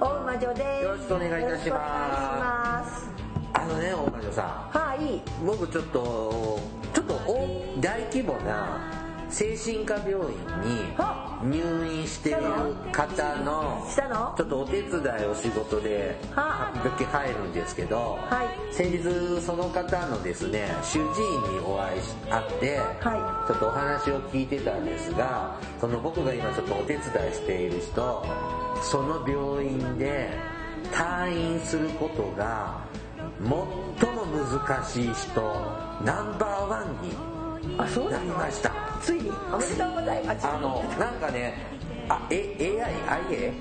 [0.00, 0.82] 大魔女です。
[0.84, 3.10] よろしくお願いいたします。
[3.52, 5.16] あのね大魔女さはい。
[5.16, 6.58] ん僕ちょっと
[6.94, 8.99] ちょっと大大規模な
[9.30, 10.18] 精神科病院
[10.62, 12.40] には入院している
[12.92, 13.86] 方の
[14.36, 18.74] ちょっとお手伝いを仕事では時々入るんですけど、はい。
[18.74, 27.00] 先日その方のですね主治医にお会いし会って、はちょっとお話を聞いてたんですがその僕が今ちょっとお手伝い
[27.34, 28.24] している人
[28.82, 30.30] その病院で
[30.92, 32.80] 退院することが
[33.38, 35.40] 最も難しい人
[36.04, 37.29] ナンバーワンに
[37.78, 38.72] あそうなりました。
[39.00, 40.46] ついにおめでとうございます。
[40.46, 41.54] あのなんかね
[42.08, 42.56] あえ
[43.10, 43.52] AI、IA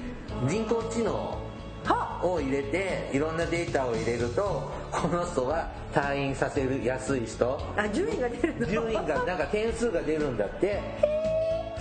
[0.47, 1.37] 人工知能
[1.85, 7.59] はを入れていろんなデータを入れるとこの人は退院させるやすい人。
[7.77, 8.67] あ順位が出るの。
[8.67, 10.81] 順位がなんか点数が出るんだって。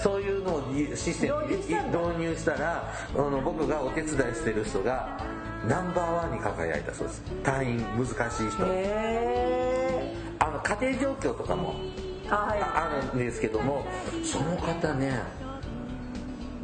[0.01, 0.63] そういうのを
[0.95, 1.75] システムに導
[2.21, 5.19] 入したらあの僕がお手伝いしてる人が
[5.67, 7.23] ナンバーワンに輝いたそうです。
[7.43, 8.17] 退院難しい
[8.49, 8.65] 人。
[8.65, 13.85] へあの家庭状況とかもーあるんですけども
[14.23, 15.21] その方ね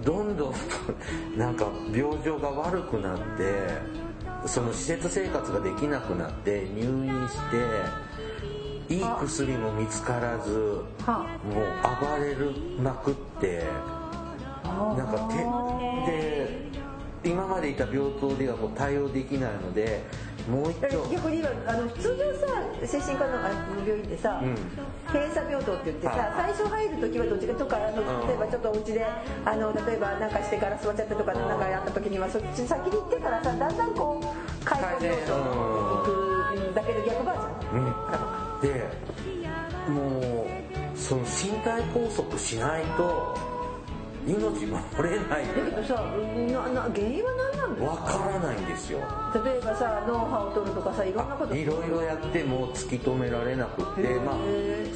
[0.05, 0.55] どんどん
[1.39, 4.05] なんか病状が悪くなって
[4.47, 7.39] その施設生活ができなくなって入院し
[8.89, 10.85] ていい薬も見つからずもう
[12.01, 13.65] 暴れるまくって
[14.65, 16.65] なんか手で
[17.25, 20.05] 今までいた病棟ではもう対応できないので
[21.11, 24.55] 逆に言えばあの通常さ精神科のあの病院ってさ、うん。
[25.09, 26.53] 閉鎖病棟って言ってさ、はい。
[26.55, 27.85] 最初入る時はどっちかとか例
[28.35, 29.07] えばちょっとお家で
[29.45, 35.45] あの例えばなんかしてガラス割っちゃったとかなんかやった時にはそっち先に行ってからさだんだんこう介護病棟に
[35.97, 38.61] 行くんだけど逆バージョン、うん。
[38.61, 38.85] で
[39.89, 40.47] も
[40.95, 43.54] うその身体拘束しないと
[44.27, 48.99] 命守れないだけどさなな原因は何なんだよわからないんですよ
[49.45, 50.75] 例えばさ脳波を取る。
[50.75, 54.37] とかさいろんなこといろいろやっても突き止められなくてまあ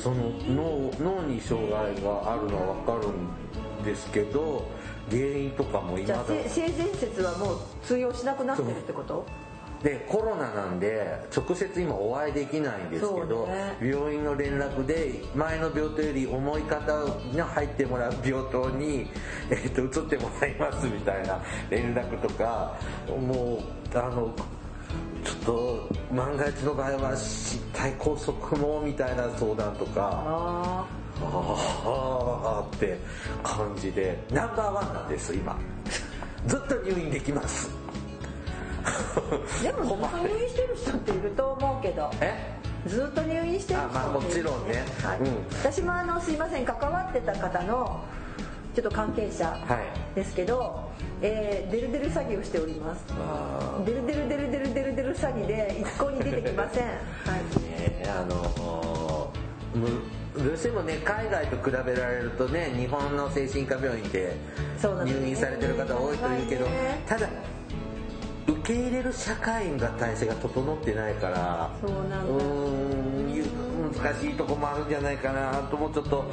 [0.03, 2.49] その脳脳に障害がある。
[2.49, 3.12] のはわかる。
[3.12, 4.69] んですけど
[5.11, 8.77] 原因とかも今だゃあ性善説はもう通用しなくなってる。
[8.77, 9.25] ってこと
[9.83, 13.77] でコロナなんで直接今お会いできないんですけど、ね。
[13.81, 16.93] 病院の連絡で前の病棟より重い方
[17.37, 19.09] が入ってもらう病棟に、
[19.50, 21.41] えっと移ってもらいますみたいな
[21.71, 22.77] 連絡とか
[23.09, 23.62] も
[23.94, 24.34] うあの
[25.25, 30.87] ちょっと万が一の場合は身体拘束もみたいな相談とかあ
[31.21, 32.99] ああって
[33.43, 35.56] 感じでナンバーワンなんです今。
[36.47, 37.71] ずっと入院できます。
[37.88, 37.88] あ
[39.62, 42.58] でも入院してる人っていると思うけどえ？
[42.86, 44.84] ずっと入院してる人あまあもちろんね。
[45.02, 45.18] はい。
[45.20, 45.46] うん。
[45.58, 48.00] 私もあのすいません関わってた方の
[48.74, 49.58] ちょっと関係者は
[50.14, 50.14] い。
[50.14, 50.88] ですけど、
[51.20, 53.04] えーデルデル詐欺をしております。
[53.10, 56.84] あデルデルデルデルデルデル詐欺で一向に出てきません。
[56.86, 56.94] はい。
[57.56, 59.30] ーねあの
[59.74, 59.88] む
[60.44, 64.34] どうしてもね海外と比べられるとね日本の精神科病院って
[64.80, 67.28] 入院されてる方多いというけど、はいねただ
[68.68, 73.42] 受け入れる社会が体制が整ってないからそうなんだうーんゆ
[74.02, 76.24] 難しいとこもあるんじゃないかなともちょっと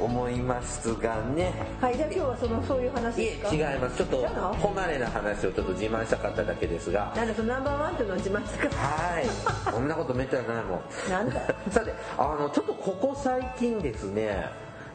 [0.00, 1.52] 思いますがね。
[1.80, 3.48] はいじゃあ今日はそのそういう話いですか？
[3.52, 4.54] え違いますちょっと違うの？
[4.54, 7.12] 誉れな話をちょっと自慢したかっただけですが。
[7.14, 9.26] なんだそのナンバーワンっていうのを自慢してくだはい。
[9.72, 10.80] そんなことめったにないもん。
[11.08, 11.40] なんだ？
[11.70, 14.48] さてあのちょっとここ最近ですね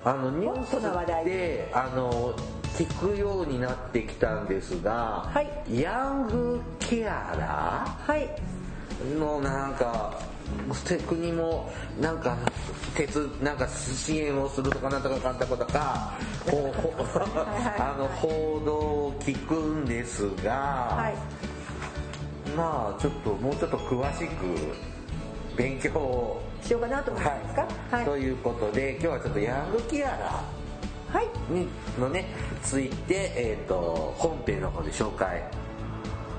[0.04, 1.70] あのニュースで。
[1.74, 2.34] あの
[2.78, 5.82] 聞くようになってきたんですが、はい。
[5.82, 8.30] ヤングケアラはい。
[9.04, 10.20] ーのなんか
[11.08, 11.72] 国も
[12.02, 12.38] なんか
[12.96, 21.16] 鉄なんか支援をするとかなんとかかんたことかあの報道を聞くんですが、はい。
[22.58, 27.68] まあちょっともうちょっと詳しく勉強をしようかなと思いますか？
[27.92, 28.06] はい。
[28.06, 30.44] ということで今日はちょっとヤングケアラ
[31.12, 32.00] はい。
[32.00, 32.28] のね
[32.62, 35.44] ついて、えー、と本編の方で紹介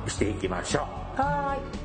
[0.07, 0.87] していきましょ
[1.19, 1.21] う。
[1.21, 1.81] はい。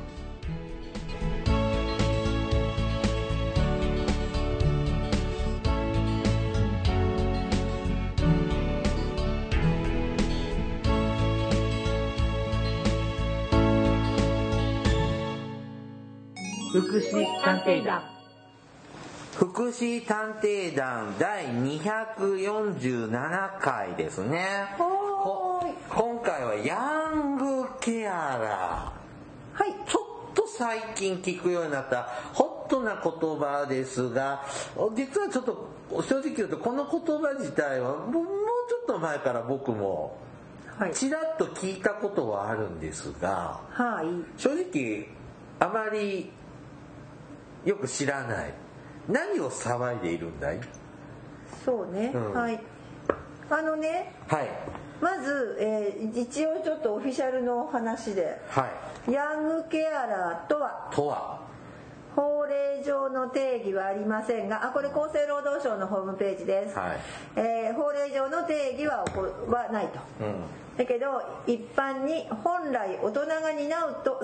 [16.72, 18.15] 福祉探偵団。
[19.38, 24.74] 福祉探偵団第247回ですね。
[24.78, 25.74] 今
[26.22, 29.62] 回はヤングケアラー。
[29.62, 29.74] はい。
[29.86, 30.00] ちょ
[30.30, 33.02] っと最近聞くようになったホットな言
[33.38, 34.42] 葉ですが
[34.96, 35.68] 実はちょっと
[36.02, 38.30] 正直言うとこの言葉自体はもうちょ
[38.84, 40.16] っと前から僕も
[40.78, 40.94] はい。
[40.94, 44.06] ちらっと聞いたことはあるんですがはい。
[44.40, 45.08] 正直
[45.60, 46.30] あまり
[47.66, 48.54] よく知らない
[49.08, 50.60] 何を騒いでいるんだい？
[51.64, 52.32] そうね、うん。
[52.32, 52.60] はい。
[53.50, 54.48] あのねはい。
[55.00, 58.40] まず、えー一応ちょっとオフィシャルのお話で。
[58.48, 58.68] は
[59.08, 59.12] い。
[59.12, 60.90] ヤングケアラーとは？
[60.92, 61.40] とは？
[62.16, 66.96] 法令上の定義はありませんがあこれ厚生労働省のホームページです、はい。
[67.36, 70.00] えー法令上の定義はこはないと。
[70.20, 70.76] うん。
[70.78, 74.22] だけど一般に本来大人が担うと、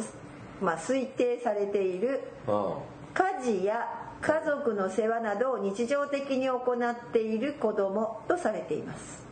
[0.61, 2.75] まあ、推定されているうん。
[3.13, 3.87] 家事や
[4.23, 9.23] 家族の世話などを日常的に行っている子供とされています。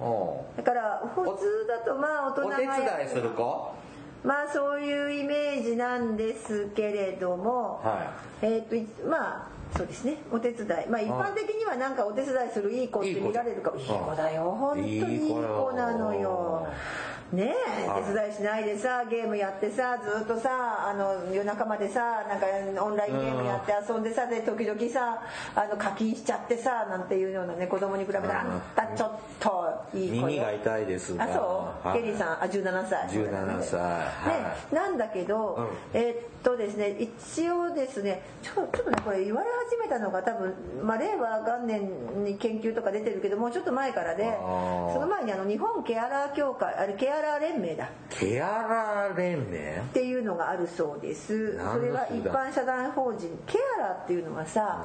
[0.00, 3.74] おだから普通だとまあ大人がお手や伝いする子？
[4.22, 10.16] まあそういうイメージなんですけれども、はえっ、といまあそうですね。
[10.30, 10.88] お手伝い。
[10.88, 13.76] まあ一般的にはなんかお手伝いするいい子って見られるかも。
[13.76, 14.42] いいいい子子だよ。
[14.58, 16.66] 本当にいい子なのよ。
[17.32, 17.54] ね
[17.86, 18.02] はい。
[18.02, 22.46] え手伝いしないでさゲームやってさずっとさあの夜中までさなんか
[22.84, 25.22] オンラインゲームやって遊んでさで時々さ
[25.54, 30.26] あの課金しちゃってさなんていうようなね子供に比べてあんたちょっといい子よ。
[30.26, 32.00] 耳が痛いですがあそう、はい。
[32.00, 32.42] ケリーさん。
[32.42, 33.08] あ17歳。
[33.08, 33.80] 17歳。
[33.80, 35.68] はね、なんだけど、うん。
[35.94, 47.88] えーっとですね一応ですねちょちょっとねこれ言われ始めたのが多分、まあ、令和元年に研究とか出てるけどもうちょっと前からでその前にあの日本ケアラー協会あれケアラー連盟だ。
[48.08, 49.58] ケアラー連盟？
[49.58, 51.58] っていうのがあるそうです。
[51.58, 54.84] それは一般社団法人ケアラーっていうのはさ、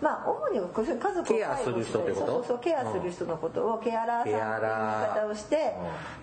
[0.00, 2.26] まあ主に家族をケアする人ってこと？
[2.26, 5.74] そうそうケアする人のことをケアラーさんっていう言い方をして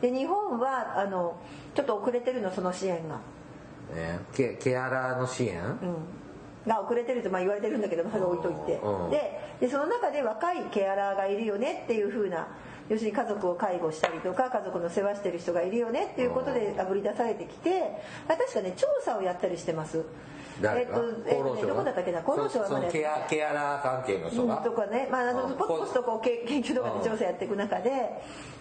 [0.02, 1.36] で日本はあの
[1.74, 3.16] ちょっと遅れてるのその支援が。
[3.96, 4.20] ね。
[4.34, 5.62] ケケアラーの支援？
[5.62, 5.96] うん
[6.68, 8.80] が遅れてるとまあ言われてるんだけどそれ置いといて。
[8.84, 9.10] うん。
[9.12, 12.48] ででその中で若いケアラーがいるよねっていう風な
[12.90, 20.04] 要するに家族を介護したりとか家族の世話してる人がいるよねっていうことであぶり出されてきて確かね調査をやったりしてます。
[20.58, 22.20] えっとえっとねどこだったっけな？
[22.20, 27.92] 厚労省はまだケアケアラー関係の人うんがとかね、まあ、あのうんポツポツとこうけ研究とかで調査やっていく中で、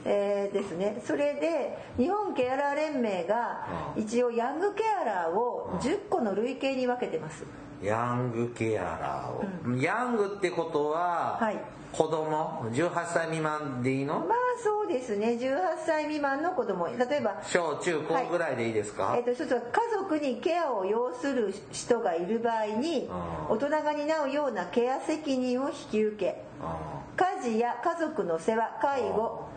[0.05, 1.03] えーですね。
[1.05, 3.67] それで日本ケアラー連盟が
[3.97, 7.45] 一応ヤングケアラーを10個の類型に分けてます
[7.85, 11.57] ヤングケアラーを、ヤングってことは、はい。
[11.93, 14.19] 子供？18歳未満でいいの？
[14.21, 15.39] まあそうですね。
[15.41, 16.89] 18歳未満の子供。
[16.89, 19.67] 例えば小中高ぐらいでいいですか、えー、と一つは家
[19.97, 23.09] 族にケアを要する人がいる場合に
[23.49, 23.57] うん。
[23.57, 29.54] 大人が担うようなケア責任を引き受けあ家事や家族の世話介護うん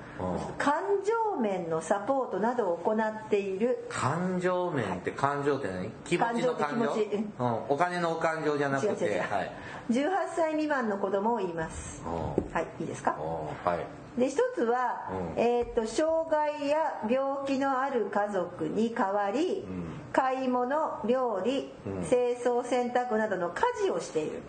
[0.57, 3.87] 感情面のサポートなどを行っている。
[3.89, 5.89] ー感情面って感情って何？
[6.05, 6.93] 気持ちの感情？
[7.39, 9.05] うん、お金のお感情じゃなくて。
[9.05, 9.21] 違う違う違う。
[9.21, 9.51] はい。
[9.89, 12.01] 18歳未満の子供を言います。
[12.05, 12.53] うん。
[12.53, 13.15] はいいいですか？
[13.63, 14.19] はい。
[14.19, 15.41] で一つは、うん。
[15.41, 19.65] えー、と障害や病気のある家族に代わり、ん。
[20.11, 22.03] 買い物料理、うん。
[22.03, 24.41] 清掃洗濯などの家事をしている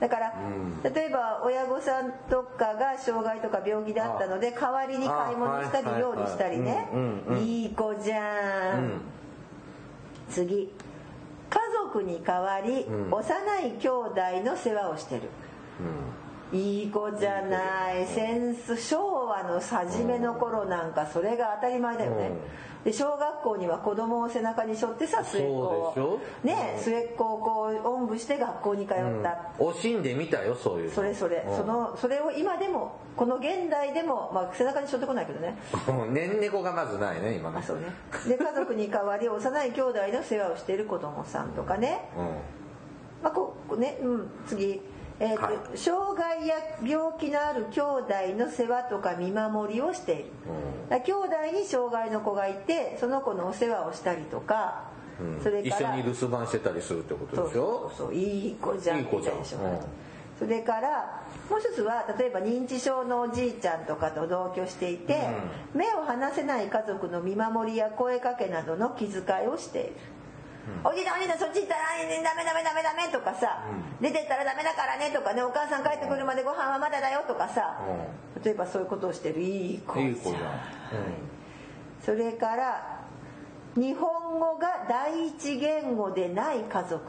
[0.00, 0.32] だから、
[0.84, 0.92] うん。
[0.92, 6.88] 例えば親御さんとかが障害とか病気だったので代わりに買い物したり料理したりね。
[7.40, 7.66] い。
[7.66, 9.00] い子じゃん、うん。
[10.30, 10.72] 次。
[11.50, 13.12] 家族に代わり、うん。
[13.12, 15.22] 幼い兄弟の世話をしてる。
[16.52, 18.06] いい子じゃない。
[18.06, 22.32] センス昭和の初めの頃なんかそれが当たり前だよね、
[22.84, 26.20] で小学校には子供を背中に背負ってさ末っ子を。
[26.44, 30.94] ね末っ子をこうおんぶして学校に通った、うん、惜しんでみたよそういうの。
[30.94, 31.56] それそれ、うん。
[31.56, 35.56] そのそれを今でもこの現代でも、まあ、背中に背負ってこないけどね。
[36.10, 37.58] ねん猫がまずないね今ね。
[37.58, 37.92] あそうね。
[38.26, 42.20] で家族に代わり幼い兄弟の世話をしている子供さんとかね、う
[43.22, 44.80] まあ、こうね、うん、次、
[45.20, 50.24] えーとはい障害や病気のある兄弟の世話とか見守りをしている、
[50.88, 54.84] だから兄弟に障害の子がいてその子のお世話をしたりとか、
[55.22, 55.40] んうん。
[55.40, 57.92] それから一緒に留守番してたりするってことでしょ？
[57.94, 59.78] そうそういい子じゃんいいでしょ、うん。
[60.38, 65.28] それからもう一つは例えば認知症のおじいちゃんとかと同居していて、
[65.74, 69.92] 目を離せない家族の見守りや声かけなどの気遣いをしている、
[70.84, 73.64] おじいちゃんおじいちゃんそっち行ったらダメダメダメダメとかさ、
[74.00, 77.80] 出てったらダメだからねとかねお母さん帰ってくるまでご飯はまだだよとかさ、
[78.44, 80.08] 例えばそういうことをしてるいい子じゃん。
[80.08, 80.42] いい子じゃん、
[82.02, 83.00] それから
[83.76, 87.00] 日本語が第一言語でない家族。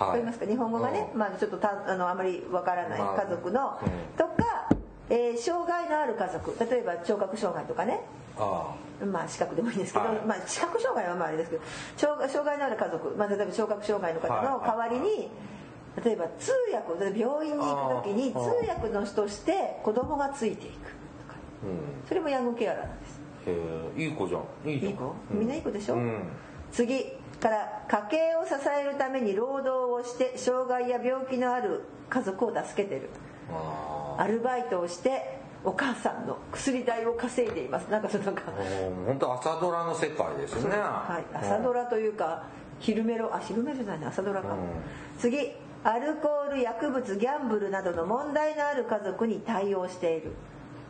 [0.00, 0.46] わかりますか？
[0.46, 3.78] 日本語がね、まあ、ちょっとたあのあまりわからない家族の、
[4.16, 4.30] とか、
[5.10, 6.56] えー障害のある家族。
[6.70, 8.00] 例えば聴覚障害とかね。
[8.38, 10.16] あまあ視覚でもいいんですけど、はい。
[10.26, 11.62] まあ視覚障害はまああれですけど。
[11.96, 15.30] 障害障害のある家族、まあ、例えば聴覚障害の方の代わりに、
[16.04, 21.34] 例えば通訳例えば病院に行く時に通訳の人として子供がついていくとか。
[21.34, 22.08] あうん。
[22.08, 23.20] それもヤングケアラーなんです。
[23.46, 23.54] へ
[23.96, 24.02] え。
[24.04, 24.68] いい子じゃん。
[24.68, 25.14] いい子？
[25.32, 25.38] うん。
[25.38, 25.94] みんないい子でしょ？
[25.94, 26.22] うん。
[26.72, 27.04] 次
[27.40, 33.10] から家計を支えるために労働をして障害や病気のある家族を助けてる。
[33.52, 37.84] あアルバイトをしてお母さんの薬代を稼いでいます。
[37.84, 38.52] なんかそのなんかあ
[39.06, 40.70] 本当朝ドラの世界ですね。
[40.70, 42.44] はい、朝ドラというか
[42.80, 44.58] 昼メロあ昼メロじゃないね朝ドラか、うん。
[45.18, 45.52] 次
[45.82, 50.32] アルコール薬物ギャンブルなどの問題のある家族に対応している。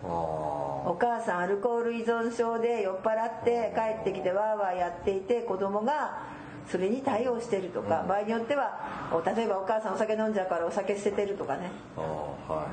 [0.03, 6.34] あお母さんアルコール依存症で酔っ払って帰ってきてワーワーやっていて子供が
[6.69, 11.71] それに対応してるとか、場合によってはお例えばお母さんお酒飲んじゃうからお酒捨ててるとかね。
[11.97, 12.67] あああはい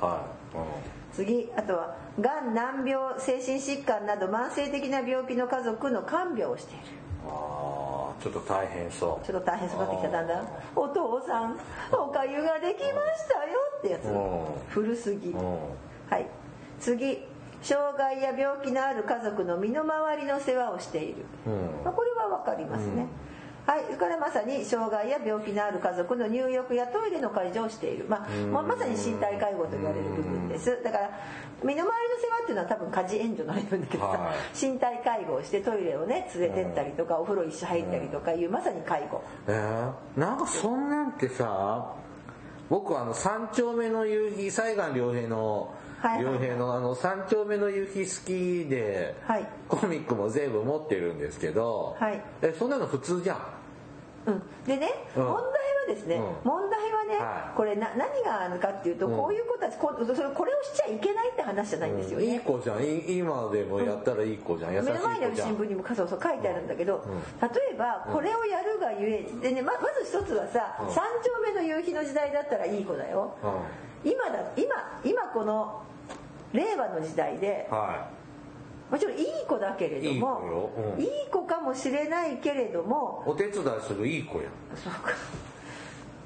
[0.00, 0.20] は
[0.54, 1.14] いはい。
[1.14, 6.84] 次あとはがん難病精神疾患など慢性的な病気の家族の看病をしている。
[6.98, 9.26] うんああちょっと大変そう。
[9.26, 10.42] ちょっと大変そうになってきただんだ。
[10.42, 11.58] ん「お父さん
[11.92, 14.04] おかゆができましたよ」ってやつ。
[14.04, 14.44] うん。
[14.68, 15.30] 古すぎ。
[15.30, 15.58] うん。
[16.10, 16.26] はい。
[16.80, 17.26] 次
[17.62, 21.52] 障害や病気のある家族の身の回りの世話をしている、うん。
[21.82, 23.06] まあ、これは分かりますね、
[23.66, 30.82] はい、それからまさに障害や病気のある家族の入浴やトイレの介助をしている、まあ、ままさに身体介護と言われる部分です。
[30.82, 31.10] だから
[31.62, 39.24] 身の回りの世話っていうのは多分家事援助のあれなんだけどさ、は身体介護をしてトイレをね連れてったりとかお風呂一緒入ったりとかいうまさに介護。
[39.48, 41.94] えー、なんかそんなんてさ
[42.70, 45.74] 僕はあの三丁目の夕日西岸良平の
[46.20, 49.48] 良平のあの三丁目の夕日好きで、はい。
[49.68, 52.20] コミックも全部持ってるんですけど、はい。
[52.42, 53.38] えそんなの普通じゃん。
[54.26, 55.24] うん、でね、うん。
[55.24, 55.50] 問題は
[55.88, 56.22] ですね、うん。
[56.44, 57.56] 問題はね、はい。
[57.56, 59.16] これな何があるかっていうと、うん。
[59.16, 62.82] こういうことはこそれこれをしちゃいけないって話じゃないんですよね、いい子じゃん。
[62.82, 67.04] い今でもやったらいい子じゃん、目の前にある新聞にもそうそう書いてあるんだけど、
[67.40, 70.94] 例えばこれをやるがゆえでねままず一つはさ、うん。
[70.94, 75.82] 三丁目の夕日の時代だったらいい子だよ、う今だ今今この
[76.52, 77.68] 令和の時代で
[78.90, 81.02] もちろんいい子だけれどもうん。
[81.02, 84.50] いい子かもしれないけれどもいお手伝いするいい子やん。
[84.76, 85.12] そうか。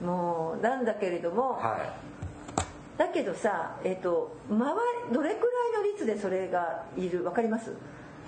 [0.05, 2.99] もうなんだけれども、はい。
[2.99, 5.41] だけどさえっ、と周りどれく
[5.75, 7.25] らいの率でそれがいる？
[7.25, 7.73] わかります？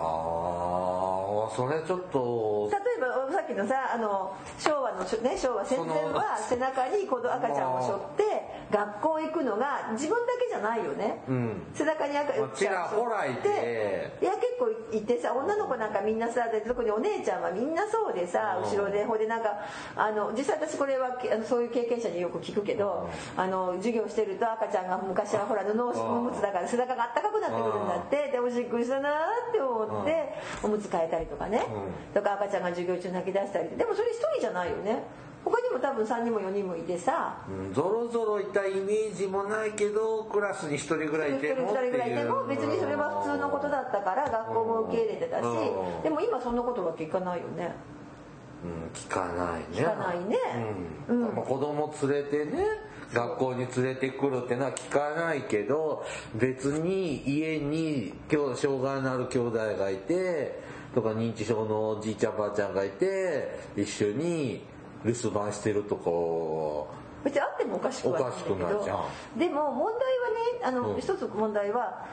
[0.01, 8.25] ああそれちょっと例えばさっきのさあの昭和の、ね、昭和戦前は背中に子供赤ちゃんを背負って
[8.71, 11.63] 学校行くのが自分だけじゃないよね、うん。
[11.75, 14.19] 背中に赤まあちらほらいて。
[14.23, 18.71] いや結構いてさ女の子なんかみんなさで特にお姉ちゃんはみんなそうでさうん。
[18.71, 19.59] 後ろでほいでなんか
[19.97, 28.31] あの実際私これはあのそういう経験者によく聞くけどあの授業してると赤ちゃんが昔はほら布をおむつだから背中があったかくなってくるんだって。
[28.31, 29.11] でおしっこしたな
[29.51, 31.67] って思っておむつ替えたりとかね。
[32.15, 35.03] とか赤ちゃんが授業中泣き出したりでもそれ一人じゃないよね。
[35.45, 37.39] 他にも多分3人も4人もいてさ。
[37.49, 37.73] うん。
[37.73, 45.45] ゾロゾロいたイメージもないけどクラスに一人ぐらいいても二人ぐらいいても別にそれは普通のことだったから学校も受け入れてたし。
[45.45, 46.03] うん。
[46.03, 47.75] でも今そんなことが聞かないよね。
[48.63, 48.91] うん。
[48.93, 49.67] 聞かないね。
[49.73, 50.37] 聞かないね。
[51.09, 51.23] うん。
[51.23, 51.35] うん。
[51.37, 52.67] まあ子供連れてね
[53.13, 60.61] 学校に連れてくるってのは聞かないけど別に家に今日障害のある兄弟がいて
[60.95, 64.63] とか認知症のおじいちゃんばあちゃんがいて一緒に
[65.05, 66.89] 留守番してるとこ
[67.25, 71.01] 別にあってもおかしくはないけどでも問題はねあの、うん。
[71.01, 72.07] 一つ問題は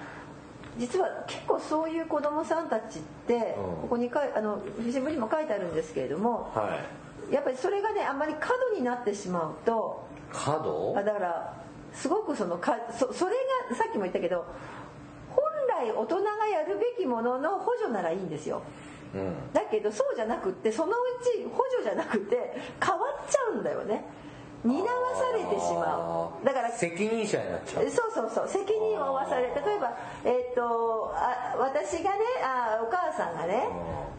[0.77, 3.41] 実は結構そういう子供さんたちって、うん。
[3.81, 6.77] ここにかいあの新聞にも書いてあるんですけれどもは
[7.31, 7.33] い。
[7.33, 10.93] やっぱりそれがねあんまり過度になってしまうと角？
[10.97, 11.53] あだから
[11.93, 13.35] すごくそのかそそれ
[13.69, 14.45] がさっきも言ったけど
[15.29, 18.61] 本来大人がやるべきものの補助ならいいんですよ。
[19.13, 19.53] うん。
[19.53, 24.03] だけどそうじゃなくってそのうち補助じゃなくて変わっちゃうんだよね
[24.63, 24.85] 担わ
[25.15, 26.45] されてしまう。
[26.45, 27.89] だから責任者になっちゃう。
[27.89, 33.67] そうそうそう責任を負わされ例えば、えっとあ私がねあお母さんがね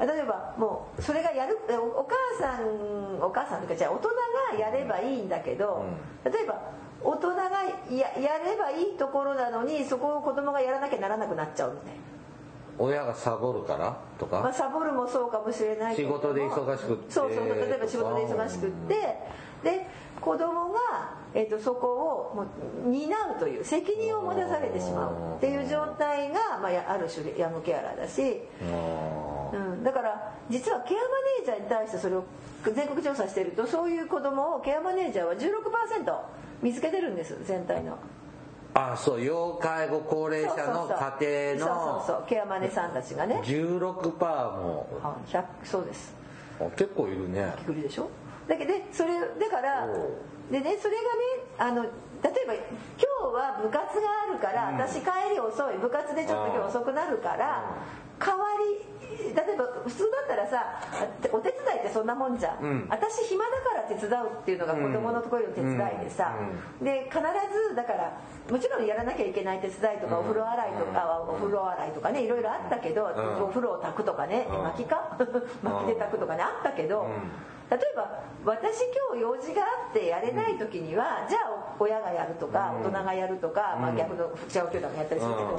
[0.01, 4.09] 例えばもうそれがやるおお母さんお母さんというかじゃあ大人
[4.55, 5.85] がやればいいんだけど、
[6.25, 6.61] 例えば
[7.03, 7.43] 大人が
[7.91, 11.99] ややればいいところなのにそこを子供がやらなきゃならなくなっちゃうみたいな。
[12.81, 13.97] 親がサボるから？
[14.21, 16.21] とか、まあ、サボるもそうかもしれないけれども。
[16.21, 17.13] 仕事で忙しくって。
[17.13, 18.95] そうそうそう例えば仕事で忙しくって。
[19.65, 19.87] で
[20.21, 20.79] 子供が、
[21.35, 22.43] えっとそこをも
[22.87, 31.05] う担うという責任を持たされてしまうっていう状態が、まあ、やある種でヤングケアラーだし、あうん、うん、だから実はケアマ
[31.43, 32.25] ネージャーに対してそれを
[32.65, 36.19] 全国調査してるとそういう子供をケアマネージャーは16%
[36.63, 37.99] 見つけてるんです全体の。
[38.75, 40.87] あそう要介護高齢者の
[41.21, 43.41] 家庭のそうそうそうケアマネさんたちがね。
[43.45, 44.87] 16%も。
[45.03, 46.15] あ100そうです。
[46.61, 47.55] あ結構いるね。
[47.65, 48.09] くりでしょ？
[48.49, 49.87] だけどでそれだから
[50.51, 52.65] でねそれがねあの例えば今
[53.05, 57.77] 日は部活があるから、私帰り遅い部活でちょっと今日遅くなるから、
[58.19, 60.83] 代わり例えば普通だったらさ
[61.33, 62.87] お手伝いってそんなもんじゃん、うん。
[62.91, 66.35] 私暇だから手伝うっていうのが子供のところの手伝いでさ、
[66.83, 67.23] で必
[67.71, 68.19] ずだから
[68.51, 73.43] もちろんやらなきゃいけない手伝いとか、お風呂洗いとか、お風呂洗いとかねいろいろあったけど、ん。
[73.45, 74.63] お風呂を炊くとかね、うん。
[74.65, 75.17] 薪か？
[75.63, 77.07] 薪で炊くとかねあったけど、
[77.71, 85.59] 例えば私今日用事があってやれない時には、じゃあ親がやるとか、大人がやるとか、まあ、逆の違う兄弟がやったりするけど、うん。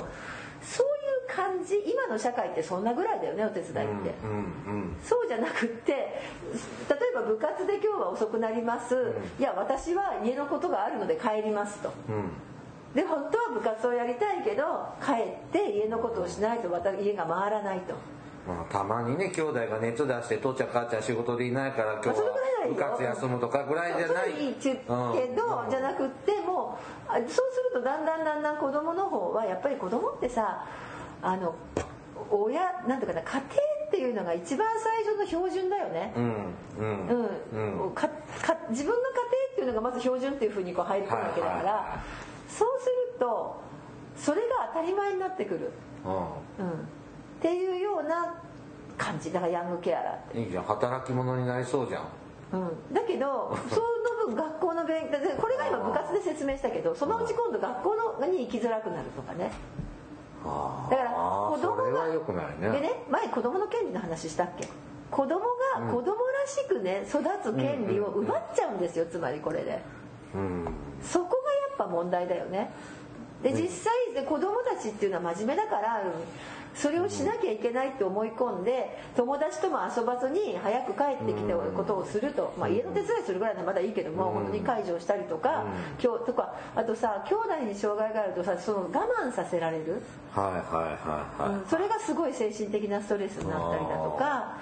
[0.61, 0.89] そうい
[1.25, 4.13] う感じ今の社会ってそんなぐらいだよねお手伝いって。
[5.03, 11.93] そうじゃなくって例えば部活で今日は遅くなります、いや私は家のことがあるので帰りますと。
[12.95, 14.63] で本当は部活をやりたいけど
[14.99, 17.93] 帰って家のことをしないとまた家が回らないと
[18.47, 22.25] まあ、たまにね兄弟が熱出して父ちゃん母ちゃん仕事でいないから今日は
[22.67, 24.33] 部活休むとかぐらいじゃない。
[24.59, 24.75] け
[25.35, 25.69] ど、うん。
[25.69, 26.77] じゃなくっても
[27.07, 27.43] うあそうする
[27.73, 30.65] とだんだんだんだん子供の方はやっぱり子供ってさ
[31.21, 31.55] あの
[32.29, 33.43] 親なんていうかな家庭
[33.87, 36.13] っていうのが一番最初の標準だよね。
[36.15, 36.23] うん
[36.79, 37.07] うん。
[37.07, 37.85] うん。
[37.85, 37.91] うん。
[37.91, 38.13] かか
[38.69, 42.03] 自分の家庭っていうのがまず標準っていうふうにこう入り込むわけだから、はいはいは
[42.49, 43.61] そうすると
[44.17, 45.71] それが当たり前になってくる、
[46.03, 46.87] ううん、
[49.19, 49.31] 感じ。
[49.31, 50.39] だからヤングケアラーって。
[50.39, 50.63] んいいじゃん。
[50.63, 52.03] 働き者になりそうじゃん。
[52.51, 53.81] うん、だけど その
[54.25, 59.51] 分学校の勉強でこれが今部活で説明したけどそのうち今度学校のに行きづらくなるとかね。
[60.89, 62.69] だから子供がそれはよくないね。
[62.69, 64.67] でね前子供の権利の話したっけ？
[65.11, 69.81] 子供が子供らしくね育つ権利を奪っちゃうんですよつまりこれで。
[70.33, 70.65] うん。
[71.01, 72.71] そこがやっぱ問題だよね。
[73.43, 76.01] で実際で子供たちっていうのは真面目だから
[76.79, 85.65] それをしなきゃいけないって思い込んで友達とも遊ばずに早く帰ってきてことをすると、まあ、家の手伝いするぐらいならまだいいけども本当に介助をしたりとか
[86.01, 90.01] 今日とかあとさ兄弟に障害があるとさその我慢させられる、
[90.33, 91.67] はいはいはいはい、うん。
[91.67, 94.57] それがすごい精神的なストレスになったりだとか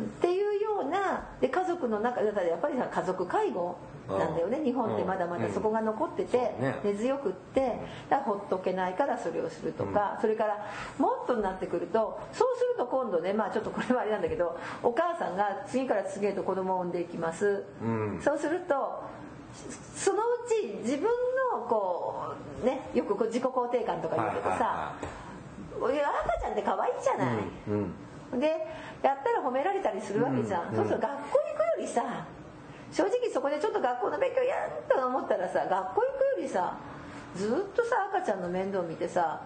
[0.00, 0.51] っていうよ
[0.86, 3.76] うなで家族の中だからやっぱりさ家族介護
[4.08, 4.64] なんだよねうん。
[4.64, 6.76] 日本ってまだまだそこが残っててね。
[6.84, 10.66] 根強くってだからほっとけないからそれをするとかそれから
[10.98, 17.64] もっとになってくるとそうすると今度ねまあちょっとこれはあれなんだけどお母さんが次から次へと子供を産んでいきます。
[17.82, 18.20] うん。
[18.22, 19.02] そうすると
[19.94, 21.04] そのうち自分
[21.52, 24.94] のこうねよくこう自己肯定感とか言うけどさ
[25.80, 27.36] 赤ちゃんって可愛いじゃない、
[28.32, 28.40] うん。
[28.40, 28.66] で
[29.02, 32.26] やったら褒められたりするわけじゃん、うんそうすると学校行くよりさ
[32.92, 36.76] 正直そこでちょっと学校の勉強やんと思ったらさ学校行くよりさ
[37.36, 39.40] ずっとさ赤ちゃんの面倒見てさ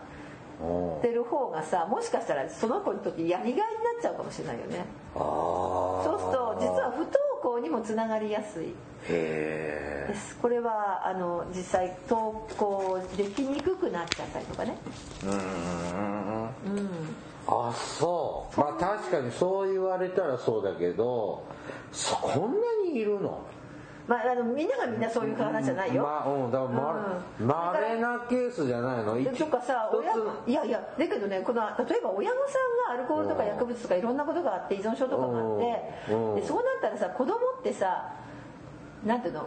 [1.02, 3.62] てる方がさもしかしたらその子にとってやりがいにな
[3.98, 4.84] っちゃうかもしれないよね。
[5.14, 8.68] そうすると実は不登校にもつながりやすい。
[8.68, 8.70] へ
[9.08, 10.36] えです。
[10.36, 14.76] これはあの実際登校できにくくなっちゃったりとかね。
[15.24, 15.30] うん。
[15.32, 16.90] うん
[17.48, 18.60] あそう。
[18.60, 21.44] まあ確かにそう言われたらそうだけど
[21.92, 22.58] そこんな
[22.92, 23.46] にいるの？
[24.08, 27.46] まあ、あのみんながみんなそういう話じゃないよ、まあうんだからうん。
[27.46, 29.16] ままれなケースじゃないの？
[29.36, 30.14] とかさ親
[30.46, 36.34] いやいやだけどねこの例えば親御さんがアルコールとか薬物とかいろんなことがあって依存症とかがあってうん。
[36.36, 38.12] でそうなったらさ子供ってさ
[39.04, 39.40] なんていうの？
[39.40, 39.44] お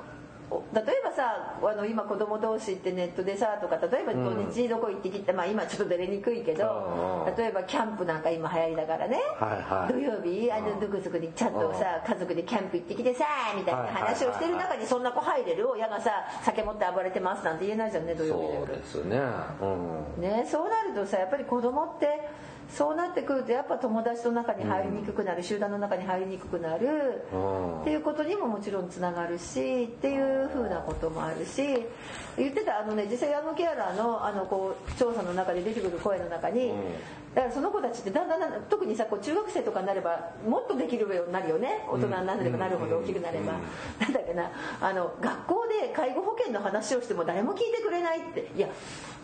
[0.74, 9.94] 例えばさあの今子供同士ってネットでさとか例えば土日どこ行ってきて、まあ今ちょっと出れにくいけどうん例えばキャンプなんか今流行りだからね、はいはい。
[9.94, 16.12] 土曜日あのどこそこにちゃんとさ家族でキャンプ行ってきてさみたいな話をしてる中にそんな子入れる親がさ
[16.44, 19.20] 酒持って暴れてますなんて言えないじゃんね土曜日のそう夜ですね。
[19.62, 20.22] うん。
[20.22, 22.30] ね、そうなるとさやっぱり子供って
[22.70, 27.82] そうなってくるとやっぱ友達の中に入りにくくなる、集団の中に入りにくくなる、うん。
[27.82, 31.86] っていうことにももちろんつながるしっていうふうなこともあるし
[32.38, 36.72] 言ってたあのね実際ヤングケアラーのあのこう調査の中で出てくる声の中に、
[37.34, 41.86] だからその子たちってだんだん特にさこう中学生とかになればもっとできるようになるよね。
[41.90, 43.54] 大人になればなるほど大きくなれば、
[44.00, 48.52] なんだっけなあの学校で介護保険の話をしても誰も聞いてくれないって。
[48.56, 48.68] いや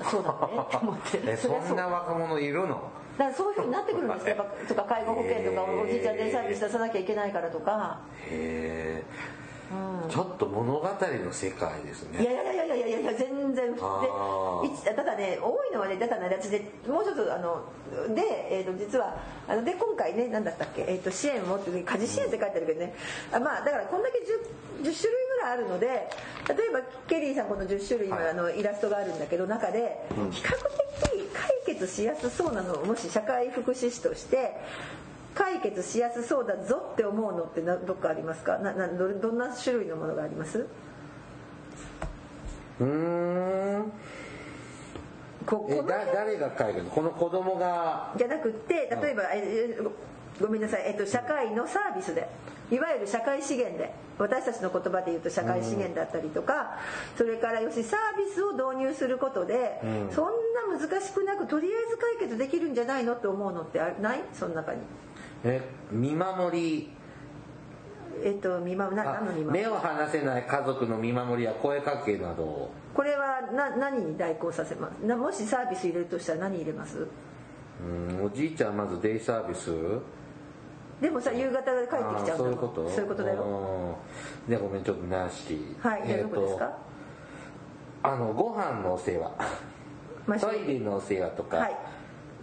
[0.10, 1.22] そうだねって 思って。
[1.26, 2.82] えそんな若者いるの？
[3.18, 8.00] だからそういうふうになってくるんですよやっぱとか介護保険とかおじいちゃんデイサービス出さなきゃいけないからとか。
[8.30, 9.36] へえ
[10.10, 12.22] ちょっと物語の世界ですね。
[12.22, 13.74] いやいやいやいやいやいや全然。
[13.74, 13.82] で
[14.96, 17.66] ただね多いのはねだからね私でもう一つあの
[18.14, 22.94] で、えー、と実はあので今回ね何だったっけ、えー、と支援をって家事支援って書いてあるけどね。
[23.34, 26.10] あまあだからこんだけ 10, 10種類ぐらいあるので例え
[26.72, 28.30] ばケリーさんこの10種類の,、はい。
[28.30, 30.75] あのイラストがあるんだけど中で比較的解
[31.66, 34.56] 決しやすそうなのをもし社会福祉士として
[35.34, 38.58] 解決しやすそうだぞって思うのってなどっかありますか？
[38.60, 40.66] ななどどんな種類のものがあります？
[42.80, 43.82] うーん。
[43.82, 43.84] え
[45.46, 48.14] ここのだ誰が書いてるのこの子供が。
[48.18, 49.78] じゃなくって例えば、え
[50.40, 52.30] ごごめんなさい、えっと、社会のサービスで
[52.72, 56.78] いわゆる社会資源で私たちの言葉で言うと社会資源だったりとか、
[57.18, 59.80] それから要するにサービスを導入することで、
[60.12, 60.26] そん
[60.72, 64.24] な難しくなくとりあえず解決できるんじゃないのって思うのってあない？
[64.34, 64.80] その中に。
[65.44, 65.62] え？
[65.92, 66.92] 見守り。
[68.24, 69.46] えっと見守なの見守り？
[69.52, 72.72] 目を離せない家族の見守りや声かけなどを。
[72.96, 75.06] これはな何に代行させます？
[75.06, 77.08] なもしサービス入れるとしたら何入れます？
[77.82, 79.72] うんおじいちゃんまずデイサービス
[81.02, 82.46] でもさ夕方で帰ってきちゃうんだもん。
[82.46, 82.90] あーそういうこと？
[82.90, 83.36] そういうことだよ。
[83.38, 83.98] よ
[84.48, 85.76] じゃあごめんちょっとなし。
[85.80, 86.78] はいじゃあどこですか、
[88.04, 89.32] あのご飯のお世話。
[90.26, 91.76] まあトイレのお世話とか、はい。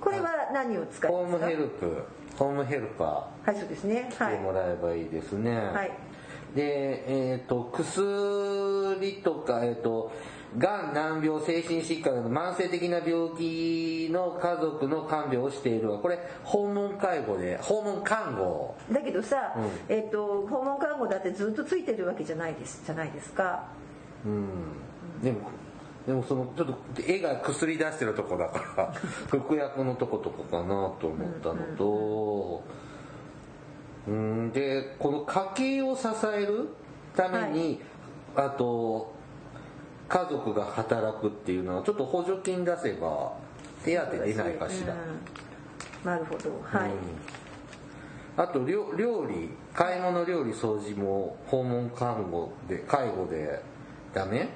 [0.01, 1.09] これは何を使いますか？
[1.09, 2.05] ホームヘルプ。
[2.39, 4.09] ホームヘルパはいそうですね。
[4.11, 4.35] ーはい。
[4.35, 5.91] してもらえばいいですね、はい。
[6.55, 10.13] でえっ、と薬とかえっ、と
[10.59, 15.99] がん難病精神疾患など慢性的な病気の家族の看病をしているわ。
[15.99, 18.75] これ訪問介護で訪問看護。
[18.91, 19.95] だけどさ、うん。
[19.95, 22.83] えっと訪問看護だってずっとついてるわけじゃないです。
[22.85, 23.65] じゃないですか。
[24.27, 24.47] うん。
[25.23, 25.39] でも
[26.07, 28.93] でもそのちょっと絵が薬出してるとこだから
[29.29, 32.63] 服薬のとことかかなと思ったのと。
[34.09, 36.71] うんでこの家計を支える
[37.15, 37.81] ために、
[38.35, 39.12] あと
[40.09, 43.33] 家族が働くっていうのはちょっと補助金出せば
[43.85, 44.97] 手当出ないかしら、う
[46.07, 46.07] ん。
[46.07, 46.51] なるほど。
[46.63, 46.97] はい、うん。
[48.37, 53.61] あと料料理買い物料理掃除も訪問看護で介護で
[54.15, 54.49] ダメ？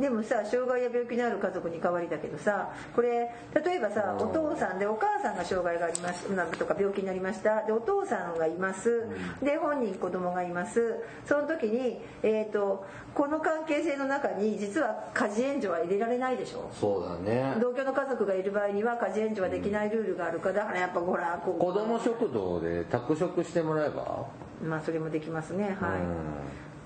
[0.00, 4.28] でもさ障害や病気のある家族に代わりだけどさこれ例えばさうん。
[4.28, 7.62] お父さんでお母さんが障害がありましたとか病気になりました。
[7.62, 9.06] でお父さんがいます。
[9.42, 10.96] で本人子供がいます。
[11.26, 16.70] その時に、えー、とこの関係性の中に実は家事援助は入れられないでしょ。
[16.72, 17.54] そうだね。
[17.60, 24.26] 同居の家族がいる場合には家事援助はできないルールがあるからだからやっぱほら子供食堂で宅食してもらえば？
[24.62, 25.76] まあそれもできますね。
[25.80, 26.00] はい、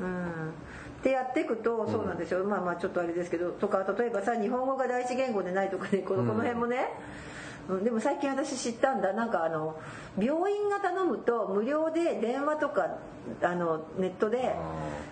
[0.02, 0.52] うん
[1.00, 9.12] ってやっていくとそうなんですよ、まあまあちょっとあれですけどとか例えばさ日本語が第一言語でないとかねこのこの辺もね、うんでも最近私知ったんだ。
[9.12, 9.78] なんかあの
[10.18, 12.96] 病院が頼むと無料で電話とか
[13.42, 14.54] あのネットで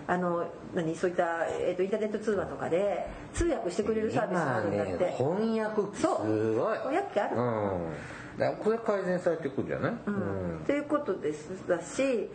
[0.07, 6.77] あの何そういった、えっとインターネット通話とかで通訳してくれるサービスがあるんだって、今ね翻訳機すそうごい。
[6.79, 7.37] 翻訳機ある？
[7.37, 8.55] うん。
[8.63, 10.63] これ改善されていくんじゃない、うん。
[10.65, 12.27] ということですだし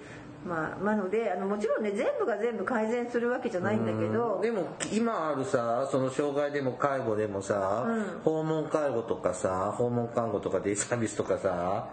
[0.47, 8.21] まあなのであのもちろんね全部が全部改善するわけじゃないんだけど、でも今あるさその障害でも介護でもさ、うん。
[8.25, 11.89] 訪問介護とかさ訪問看護とかデイサービスとかさ、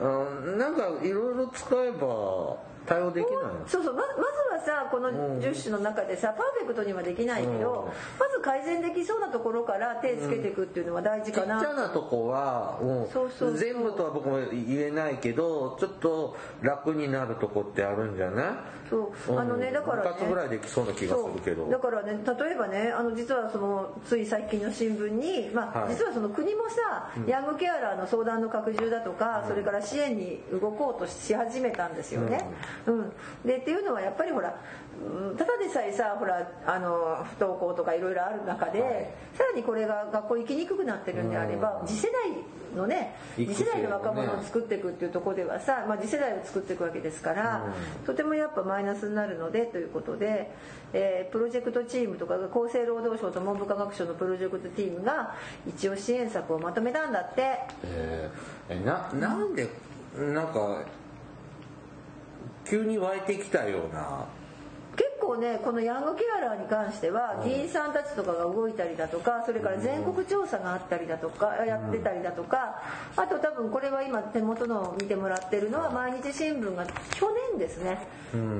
[0.00, 2.56] うん、なんかいろいろ使えば
[2.88, 3.52] 対応できないの？
[3.66, 13.58] そうそうままずはさこの10種の中でさパーフェクトにはできないけど、まず改善できそうなところから手つけていくっていうのは大事かな、ちっちゃなとこはもうそうそうそう。
[13.58, 18.54] 全部とは僕も言えないけどちょっと楽になるとこってあるんじゃない？
[18.88, 19.38] そう。
[19.38, 20.10] あのねだからね。
[20.10, 21.68] 2つぐらいできそうな気がするけど。
[21.68, 25.94] だからね例えばねあの実はそのつい最近の新聞に、まあはい。
[25.94, 32.44] 実はその国もさ、ヤングケアラーの相談の拡充だとか、それから支援に動こうとし始めたんですよね。
[32.86, 33.12] うん。
[33.44, 34.54] でっていうのはやっぱりほら
[35.00, 39.10] うんただでさえさほらあの不登校とかいろいろある中で、はい。
[39.36, 42.32] さらにこれが学校行きにくくなってるんであれば、次世代
[42.76, 47.72] のね次世代の若者を作っていくっていうところではさ、まあ、次世代を作っていくわけですから、
[48.04, 50.50] とてもやっぱマイナスになるのでということで、
[50.92, 55.34] えープロジェクトチームとかが厚生労働省と文部科学省のプロジェクトチームが
[55.66, 57.58] 一応支援策をまとめたんだって。
[57.84, 59.68] えーえななんで
[60.16, 60.82] なんか
[62.68, 64.26] 急に湧いてきたような。
[64.96, 72.82] 結構ねこのヤングケアラーに関しては議員さんたちとかが動いたりだとかそれから全国調査があったりだとかやってたりだとか
[73.16, 78.06] あと多分これは今手元の見てもらってるのは毎日新聞が去年ですね。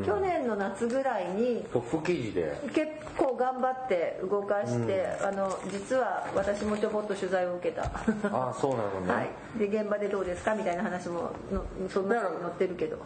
[0.04, 2.58] 去年の夏ぐらいにトップ記事で。
[2.74, 7.84] 結構頑張って動かして、あの実は私もちょこっと取材を受けた。
[7.84, 7.90] あ
[8.50, 12.98] あそうなのね、はい、で現場でどうですかみたいな話ものそんなのに載ってるけど。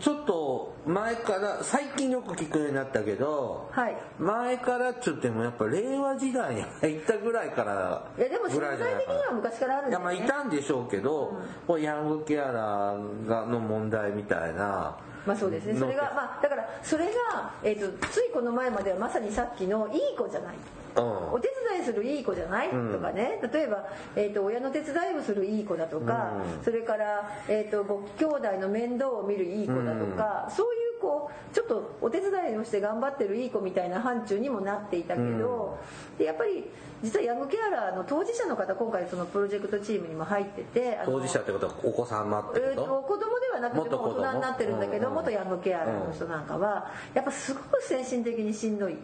[0.00, 3.96] ちょっと前から最近よく聞くようになっったけど、はい。
[4.18, 14.96] 前からっつってもやっぱ令和時代に入ったぐらいからいやでもぐ存在的には昔からあるんいやまあいたんでしょうけど、こうヤングケアラーがの問題みたいな。
[15.26, 15.78] まあそうですね。
[15.78, 20.54] それがのまあだからそれが、えー、とついこの前まではまさにさっきのいい子じゃない。
[20.96, 21.32] うん。
[21.32, 22.92] お手伝いするいい子じゃない、うん。
[22.92, 23.40] とかね。
[23.52, 23.86] 例えば、
[24.16, 26.64] えー、と親の手伝いをするいい子だとか、うん。
[26.64, 35.78] それから、えー、とご兄弟の面倒を見るいい子だとか、そういうこうちょっとお手伝いをして頑張ってるいい子みたいな範疇にもなっていたけど、
[36.18, 36.70] でやっぱり
[37.02, 45.14] 実はヤングケアラーの当事者の方今回そのプロジェクトチームにも入ってて当事者ってことはお子様ってえー、ことと子供ではなくても大人になってるんだけどうん。
[45.14, 48.96] 元ヤングケアラーの人なんかはやっぱすごく精神的にしんどい。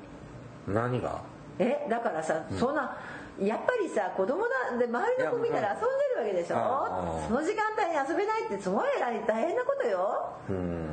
[0.66, 1.20] 何が？
[1.58, 2.96] えだからさ、そんな
[3.40, 7.22] やっぱりさ子供だで周りの子見たら遊んでるわけでしょ？
[7.28, 10.32] その時間帯に遊べないってすごい大変なことよ。
[10.50, 10.88] うん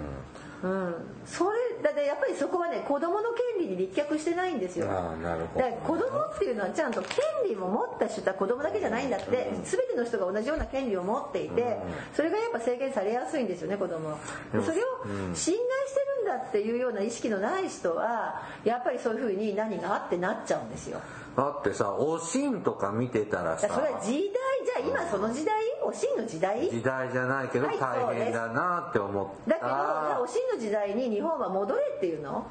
[0.63, 0.95] うん。
[1.25, 4.89] それだってやっぱりそこはね子供の権利に立脚してないんですよ。
[4.89, 5.65] ああなるほど。
[5.65, 9.51] だから子供っていうのはちゃんと権利も持った人は子供だけじゃないんだって。
[9.63, 11.77] 全ての人が同じような権利を持っていて
[12.15, 14.17] それがやっぱ制限されやすいんですよね子供は。
[14.53, 21.01] でそれを侵害してるんだっていうような意識のない人はやっぱりそういうふうに何がってなっちゃうんですよ
[21.35, 24.21] だってさおしんとか見てたらさそれは時代
[24.65, 25.55] じゃあ今その時代？
[25.83, 26.69] おしんの時代？
[26.69, 29.49] 時代じゃないけどはい大変だなって思った。
[29.49, 32.45] だけどおしんの時代に日本は戻れっていうの？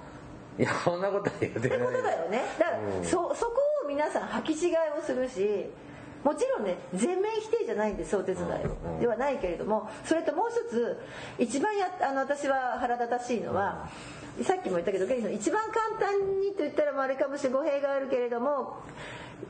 [0.59, 2.43] いやそんなこと言ってってないことだよね。
[2.59, 3.05] だからうん。
[3.05, 3.53] そそこ
[3.85, 5.67] を皆さん履き違いをするし
[6.25, 10.99] もちろんね全面否定じゃないんですお手伝いではないけれどもそれともう一つ
[11.39, 13.89] 一番やあの私は腹立たしいのは、
[14.43, 18.83] さっきも言ったけどケリーさん一番簡単にと言ったらあれかもしれない語弊があるけれども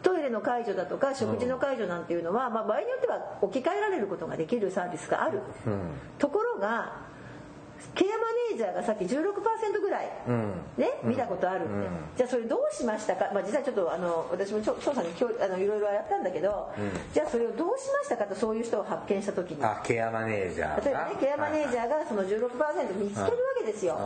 [0.02, 5.80] トイレの介助だとか食事の介助なんていうのは、まあ、場合によっては置き換えられることができるサービスがある、うん。
[6.18, 7.09] ところが
[7.94, 8.16] ケアマ
[8.52, 10.52] ネージャーがさっき16%ぐらい、うん。
[10.76, 11.86] ね、見たことあるって、うん。
[12.16, 15.08] じゃあそれどうしましたか、まあ、実はちょっとあの私も調査に
[15.40, 16.90] あのいろいろやったんだけど、うん。
[17.12, 19.64] じゃあそれをどうしましたかとそういう人を発見した時に。
[19.64, 20.84] あケアマネージャーが。
[20.84, 23.98] 例えばねケアマネージャーがその16%見つけるわけですよ、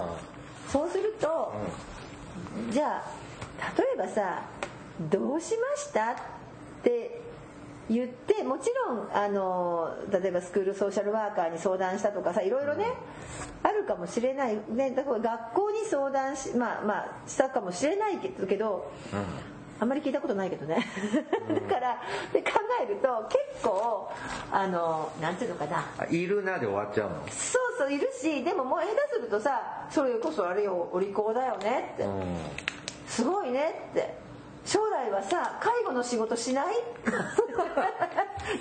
[0.69, 1.53] そうすると、
[2.71, 3.05] じゃあ
[3.79, 4.43] 例えばさ
[5.11, 6.15] 「どうしました?」っ
[6.83, 7.21] て
[7.91, 12.87] 言ってもちろんあの例えばスクールソーシャルワーカーに相談したとかさいろいろね
[13.63, 18.91] あるかもしれない、ね、だから学校に相談し,、まあまあ、したかもしれないけど、
[19.81, 20.87] あんまり聞いたことないけどね。
[21.49, 22.01] だから
[22.33, 22.51] で考
[22.83, 24.11] えると結構
[24.53, 25.85] あのなんていうのかな。
[25.99, 27.17] あいるなで終わっちゃうの？
[27.29, 32.37] そうそういるしでももう下手するとさそれこそあれよお利口だよねって、うん。
[33.07, 34.15] すごいねって
[34.65, 36.75] 将来はさ介護の仕事しない？
[37.05, 37.85] 言っちゃい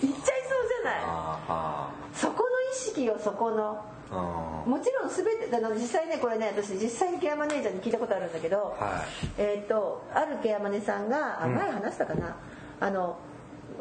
[0.01, 1.01] そうじゃない？
[1.05, 3.83] あそこの意識よそこの。
[4.67, 9.27] もちろん全てあの実際ねこれね私実際にケアマネージャーに聞いたことあるんだけど、はい。
[9.39, 12.35] えーっとあるケアマネさんがあ前話したかな、
[12.79, 13.17] あの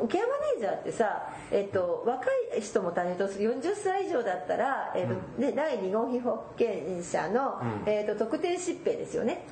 [0.09, 2.25] ケアマネージャーってさ、えーっと若
[2.57, 3.55] い人も対応する。
[3.61, 7.93] 40歳以上だったら、えとね、第2号被保険者の、うん。
[7.93, 9.43] えーっと特定疾病ですよね、はい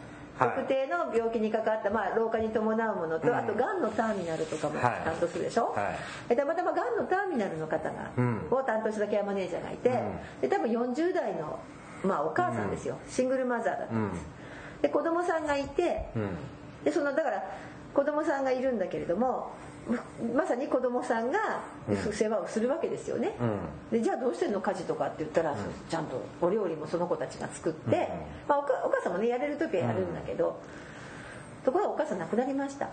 [0.46, 3.36] 特定の病気にかかった、まあ、老化に伴うものと、うん。
[3.36, 4.92] あとがんのターミナルとかもはい。
[5.04, 5.98] 担当するでしょ、はい。
[6.30, 8.48] えたまたまがんのターミナルの方が、うん。
[8.50, 10.00] を担当したケアマネージャーがいて、
[10.40, 11.58] で多分40代の、
[12.02, 14.24] まあ、お母さんですよ、シングルマザーだったんです、
[14.82, 16.30] で子供さんがいて、うん。
[16.84, 17.44] でそのだから
[17.92, 19.50] 子供さんがいるんだけれども
[20.34, 21.38] まさに子供さんが
[22.12, 23.44] 世話をするわけですよね、う
[23.96, 23.98] ん。
[23.98, 25.54] でじゃあどうしてんの家事とかって言ったら、
[25.88, 28.08] ちゃんとお料理もその子たちが作って、
[28.46, 30.60] まあ、お母さんもねやれる時はやるんだけど、
[31.64, 32.86] ところがお母さん亡くなりました。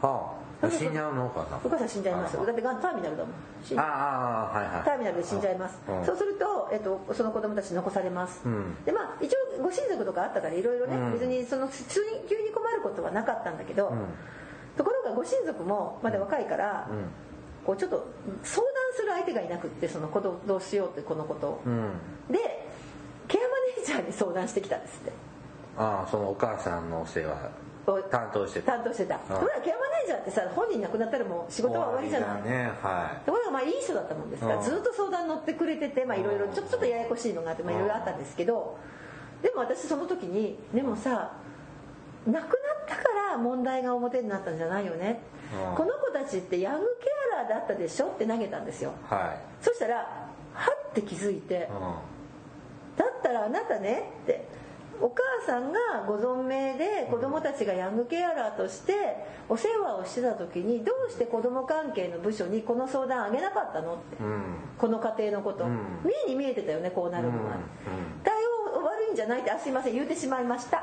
[0.00, 0.44] はあ。
[0.70, 1.28] 死んじゃうの？
[1.28, 2.38] かなお母さん死んじゃいます。
[2.38, 3.34] あだってがんターミナルだもん。
[3.78, 4.84] あああはいはい。
[4.84, 6.04] ターミナルで死んじゃいます、うん。
[6.06, 8.74] そうすると、えっと、その子供たち残されます、うん。
[8.86, 11.12] でまあ一応ご親族とかあったからいろいろね、うん。
[11.12, 13.98] 別にその普通に急に困ることはなかったんだけど、ん
[14.76, 17.06] ところがご親族もまだ若いから、うん。
[17.64, 18.06] こうちょっと
[18.42, 21.46] 相談する相手がいなくってその子とどうしようってこのこと。
[21.48, 21.92] を、うん。
[22.30, 22.68] で
[23.26, 25.12] ケアマネージャーに相談してきたんですって。
[25.76, 27.50] ああそのお母さんのお世話
[27.86, 28.72] お担当してた。
[28.72, 29.16] 担当してた。
[29.18, 32.42] ところがケアマネージャーってさ本人亡くなったらもう仕事は終わりじゃない。
[32.42, 34.62] ねはところがまあいい人だったもんですから、うん。
[34.62, 38.78] ずっと相談乗ってくれててまあいろいろちょちょっとややこしいのがあってまあいろいろあったんですけど
[39.42, 41.32] でも私その時にでもさ
[42.26, 42.46] 亡くなっ
[42.86, 45.20] たから問題が表になったんじゃないよね、
[45.70, 45.76] うん。
[45.76, 48.06] この子たちってヤングケアラーだったでしょ？
[48.06, 48.92] って投げたんですよ。
[49.10, 49.14] い。
[49.14, 51.64] はそしたらはって気づいてい、うん。
[52.96, 54.46] だったらあなたねって
[55.00, 58.92] お母さんがご存命で子供たちがヤングケアラーとして
[59.48, 64.22] お世話をしてた時にどうして子供関係の部署にこの相談あげなかったのって。
[64.22, 64.42] うん。
[64.78, 65.78] この家庭のこと、うん。
[66.04, 67.48] 目に見えてたよねこうなるのは、うん。
[67.50, 67.58] うん。
[68.22, 70.82] 対応悪いんんじゃないってあすいません言うてしまいました。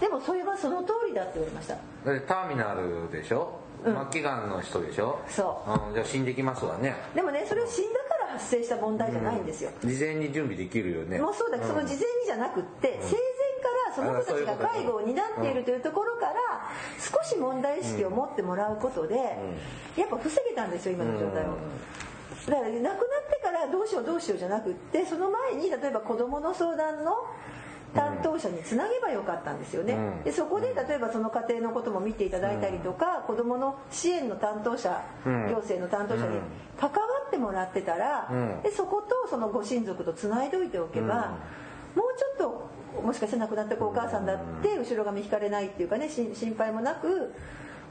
[0.00, 1.76] でもそれはその通りだって言われました。
[2.04, 5.20] でターミナルでしょ、末期がんの人でしょ？
[5.28, 5.88] そう。
[5.88, 6.94] うん、じゃあ死んできますわね。
[7.14, 11.18] でもねそれは死んだから発生した問題じゃないんですよ、事前に準備できるよね。
[11.18, 13.18] もうそうだけど、その事前にじゃなくって、生前か
[13.88, 16.34] らその子たちが介護を担っているというところから
[16.98, 19.16] 少し問題意識を持ってもらうことで、
[19.96, 21.46] やっぱ防げたんですよ今の状態を。
[22.46, 22.96] だから亡くなっ
[23.30, 27.12] てからどうしようどうしようじゃなくってその前に例えば子どもの相談の
[27.94, 30.22] 担当者につなげばよかったんですよね、うん。
[30.24, 36.40] でそこで例えばその家庭のことも見ていただいたりとか、子どもの支援の担当者、うん行政の担当者に
[36.78, 38.62] 関わってもらってたら、うん。
[38.62, 41.36] でそことそのご親族とつないでおいておけば、
[41.94, 47.32] もうちょっともしかして亡くなったお母さんだって後ろ髪引かれないっていうかねし心配もなく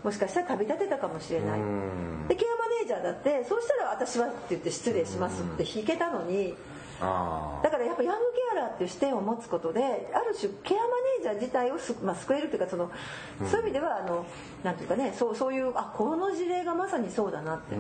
[0.04, 2.28] もしかしたら旅立てたかもしれない、うん。
[2.28, 6.56] でケアマネージャーだってそうしたら私はって言って失礼しますって引けたのに。
[7.02, 12.92] あだからやっぱヤングケアラーっていう視点を持つことである種ケアマネージャー自体をす、まあ、救えるというかその、
[13.40, 14.26] そういう意味ではあの
[14.64, 17.76] なんていうかねそうそういうあこの事例がまさにそうだなって。
[17.76, 17.78] あ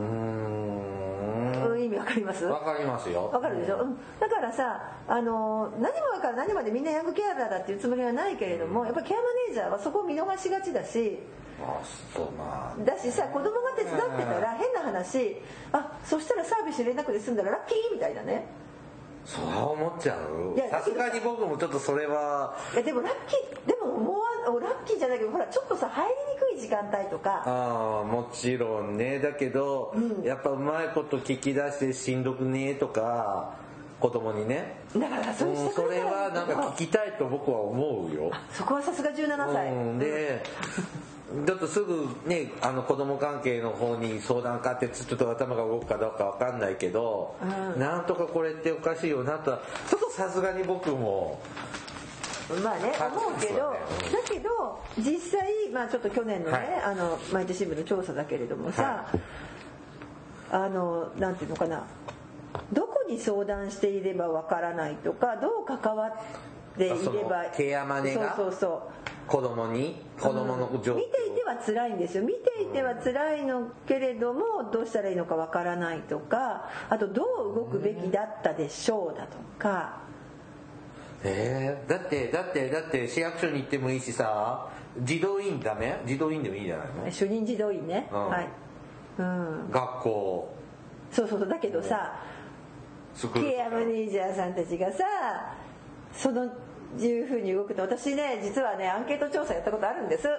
[1.69, 2.45] う、んん、意味わかります？
[2.45, 3.30] わかりますよ。
[3.34, 11.19] わかるでしょ、うん、だからさあの何もから何までみんなヤングケアラーだっていうつもりはないけれどもやっぱりケアマネージャーはそこを見逃しがちだし。
[11.62, 12.97] あだ。
[12.97, 15.38] しさ子供が手伝ってたら変な話。
[15.71, 18.45] あそしたらサービス連絡で済んだらラッキーみたいなね。
[19.23, 20.56] そう思っちゃう。
[20.56, 22.58] いやさすがに僕もちょっとそれは。
[22.73, 24.28] いやでもラッキーでも思わ
[24.60, 27.44] ラッキーじゃないけどほらちょっとさ入りにくい時間帯とか。
[27.46, 29.20] ああもちろんね。
[29.20, 33.56] だけど、やっぱうまいこと聞き出してしんどくねとか
[34.00, 34.76] 子供にね。
[34.96, 38.32] だからそれうんそれはなんか聞きたいと僕は思うよ。
[38.52, 40.44] そこはさすが17歳、うん、で
[41.46, 47.80] ちょっとすぐねあの子供関係の方に相談かってちょっと頭が動くかどうかわかんないけど、うん。
[47.80, 51.40] なんとかこれっておかしいよなとはちょっとさすがに僕も
[52.64, 53.78] まあね思うけどだ
[54.26, 56.82] けど実際まあちょっと去年のね、はい。
[56.84, 59.08] あの毎日新聞の調査だけれどもさ、
[60.52, 61.84] あのなんていうのかな
[62.72, 69.04] どこに相談していればわからないとかどう関わっていればケアマネがそうそうそう。
[69.26, 72.24] 子供に子供の状況、見ていては辛いんですよ。
[72.24, 80.03] 見ていては辛いのけれどもどうしたらいいのかわからないとかあとどう動くべきだったでしょうだとか
[81.24, 84.68] えー、だってだってだって市役所に行ってもいいしさ
[85.02, 86.02] 児童院ダメ？
[86.06, 87.12] 児童院でもいいじゃないの？
[87.12, 88.30] 主任児童院ね、うん。
[88.30, 88.48] はい、
[89.20, 90.56] うん、学校。
[91.12, 91.40] そうそう。
[91.40, 92.20] そうだけどさ
[93.34, 95.04] ケアマネージャーさんたちがさ
[96.14, 96.52] その
[97.00, 100.34] いうふうに動くと私ね実はねアンケート調査やったことあるんです、は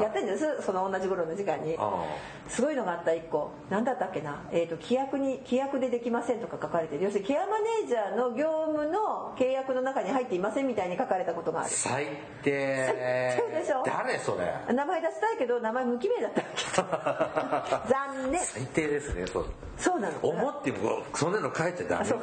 [0.00, 1.74] いやってんですその同じ頃の時間に。
[1.78, 2.04] あ
[2.46, 3.52] すごいのがあった1個。
[3.70, 7.04] 何だったっけな、えー、と規約に規約でできませんとか書かれてる。
[7.04, 11.70] 要するにケアマネージャーの業務の契約の中に入っていませんみたいに書かれたことがある。
[11.70, 12.06] 最
[12.42, 12.84] 低。
[12.86, 13.82] 最低でしょ？
[13.86, 14.74] 誰それ？
[14.74, 18.40] 名前出したいけど名前無記名だった 残念。
[18.42, 19.46] 最低ですねそう。
[19.78, 22.18] そうなの思ってもそんなの書いちゃダメだよ。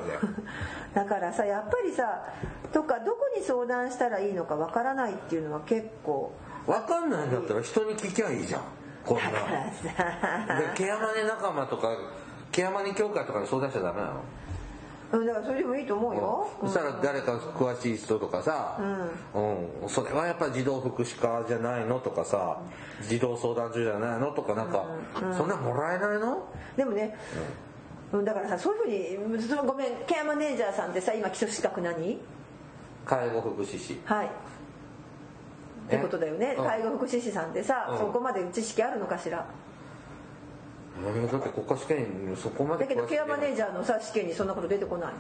[0.93, 2.34] だからさやっぱりさ
[2.74, 6.33] とかどこに相談したらいいのかわからないっていうのは結構。
[6.65, 8.61] 分かんないんだったら人に聞きゃいいじゃん
[9.05, 11.95] こんなだからさでケアマネ仲間とか
[12.51, 14.13] ケアマネ協会とかに相談しちゃダメなの。
[15.13, 18.79] うんだからそれでもいいと思うよ、そしたら誰か詳しい人とかさ、
[19.33, 19.89] うん。
[19.89, 22.59] それはやっぱ児童福祉課じゃないのとかさ
[23.07, 24.83] 児童相談所じゃないのとかなんか、
[25.38, 26.47] そんなもらえないの？
[26.75, 27.15] でもね、
[28.11, 32.19] うん、だからさそういうふうにごめんケアマネージャーさんってさ今基礎資格何？
[33.05, 33.99] 介護福祉士。
[34.05, 34.27] はい。
[34.27, 34.29] っ
[35.89, 36.55] てことだよね。
[36.57, 36.65] うん。
[36.65, 37.97] 介護福祉士さんってさ、うん。
[37.97, 39.45] そこまで知識あるのかしら？
[40.97, 45.13] えーだって国家試験にそこまでだけどケアマネージジャーのさ試験にそんなこと出てこない。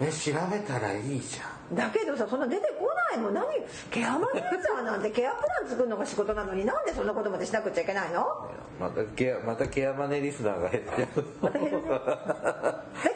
[0.00, 1.76] え調べたらいいじゃん。
[1.76, 3.34] だけどさそんな出てこないもん。
[3.34, 3.46] 何？
[3.90, 8.48] ケアマネージャーなんてケアプラン作るのが仕事なのになんでそんなことまでしなくちゃいけないの？
[8.78, 11.08] またケアまたケアマネリスナーが減ってる
[11.40, 11.98] また減るねだ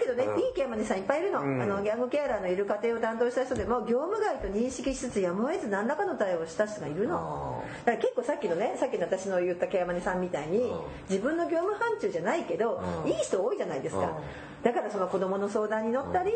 [0.01, 1.63] けどね、いいケアマネさんいっぱいいるの,、ん。
[1.63, 7.63] あのギャングケアラーのいる家庭を担当した人でも業務外と認識しつつやむを得ず何らかの対応をした人がいるの。
[7.65, 10.81] あだから結構さっきのねさっきの私の言ったケアマネさんみたいに、うん。
[11.09, 13.11] 自分の業務範疇じゃないけど、うん。
[13.11, 14.63] いい人多いじゃないですか、うん。
[14.63, 16.33] だからその子供の相談に乗ったり、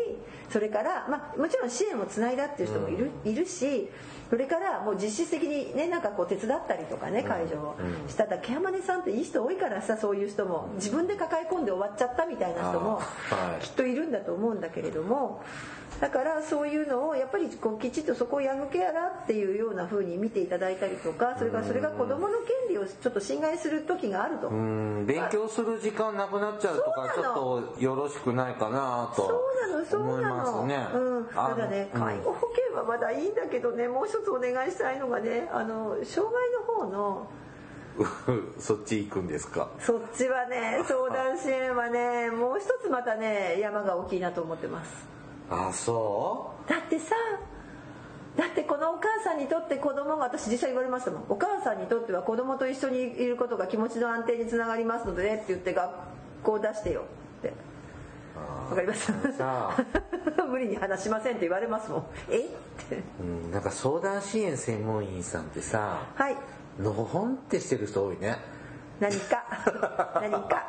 [0.49, 3.89] それから、まあ、もちろん支援をつないだっていう人もいる,、いるし
[4.29, 7.75] それからもう実質的にねなんかこう手伝ったりとかね会場を。
[8.07, 13.01] したらケアマネさんっていい人多いからさそういう人も自分で抱え込んで終わっちゃったみたいな人も
[13.61, 15.41] きっといるんだと思うんだけれども。
[15.99, 24.49] だからそういうのをやっぱりこうきちっとそこをヤングケアラーっていうような風に見ていただいたりとかそれからそれが子どもの権利をちょっと侵害する時があると。
[24.49, 27.33] 勉強する時間なくなっちゃうとかちょっ
[27.75, 29.41] とよろしくないかなと
[29.97, 30.87] 思いますね。
[30.93, 37.27] うん、ただね介護保険はまだいいんだけどねもう一つお願いしたいのがねあの障害の方の
[38.59, 39.69] そっち行くんですか？
[39.79, 45.07] そっちはね相談支援はねもう一つまたね山が大きいなと思ってます
[45.49, 46.69] あそう？
[46.69, 47.15] だってさ
[48.35, 55.89] だってこのお母さんにとって子供が私実際言われましたもんお母さんにとっては子供と一緒にいることが気持ちの安定につながりますのでねって言って学
[56.43, 57.01] 校出してよ
[57.39, 57.53] って。
[58.69, 59.11] わかります？
[60.47, 62.05] 無理に話しませんって言われますもん。
[62.29, 62.37] え？
[62.39, 62.41] っ
[62.89, 66.35] て、うん、なんか相談支援専門員さんってさはい。
[66.79, 68.37] のほんってしてる人多いね。
[68.99, 69.43] 何か。
[70.21, 70.67] 何か。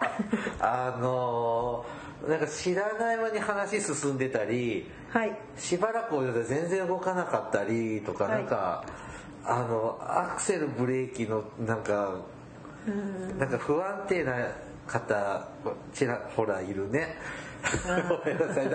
[0.60, 8.84] あのーなんか知らない間に話進んでたり、はい、しばらく置いて全然動かなかったりとか、はい、なんか
[9.44, 12.16] あのアクセルブレーキのなんか
[13.38, 14.34] なんか不安定な
[14.86, 15.48] 方
[15.92, 17.16] ちらほらいるね。
[18.08, 18.70] ごめんなさい。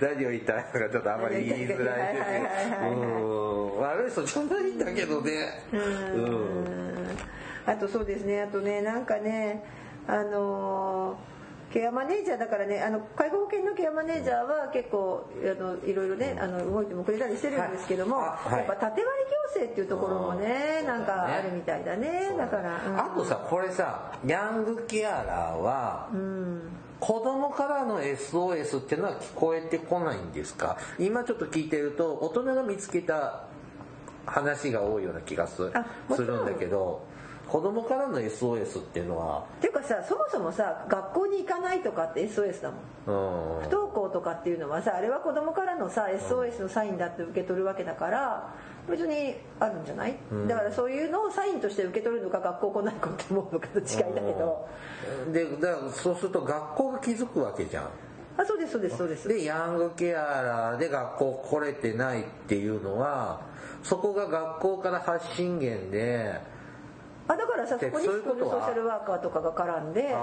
[0.00, 2.14] 何を言いたいのかちょっとあんまり言いづらい。
[2.14, 2.46] ですけ
[2.90, 5.64] ど悪い人じゃないんだけどね。
[5.72, 7.16] うん。
[7.66, 8.42] あとそうですね。
[8.42, 9.64] あとねなんかね
[10.06, 11.35] あのー
[11.76, 22.32] ケアマネージャーだからねあの介護保険のケアマネージャーは結構あのいろいろねあの動いてもくれたりしてるんですけども、はい、やっぱ縦割り行政っていうところもねなんかあるみたいだね。
[22.38, 26.62] だから、うん、あとさこれさヤングケアラーは、うん。
[26.98, 30.78] 子供からの SOS っていうのは聞こえてこないんですか？
[30.98, 33.44] 今ちょっと聞いてると大人が見つけた
[34.24, 37.04] 話が多いような気がするんだけど
[37.48, 48.54] 子供からの SOS っていうのはっていうかさそもそもさ学校に行かないとかって SOS だもん、不登校とかっていうのはさあれは子供からのさ SOS のサインだって受け取るわけだから
[48.88, 54.68] 別にあるんじゃない、うん、だからそういうのをサインとして受け取るのか学校来ないかって思うのかと違いだけど。
[55.32, 57.84] でだからそうすると学校が気づくわけじゃん。
[58.38, 59.28] あそうですそうですそうです。
[59.28, 63.40] でヤングケアラーで学校来れてないっていうのは
[63.82, 66.40] そこが学校から発信源で
[67.28, 70.14] あだからさそこにスクールソーシャルワーカーとかが絡んで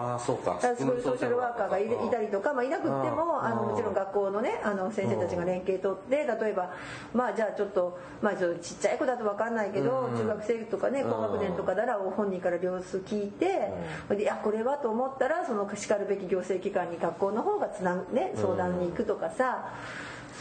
[0.76, 6.72] スクールソーシャルワーカーがいたりとか、まあ、いなくってもあのもちろん学校のねあの先生たちが連携取って例えば
[7.14, 13.72] まあじゃあちょっと,、まあ、ちょっとちっちゃい子だと分かんないけど中学生とかね高学年とかなら本人から様子聞いて
[14.10, 19.74] でいやこれはと思ったらそのしかるべき行政機関に学校の方がつな、ね、相談に行くとかさ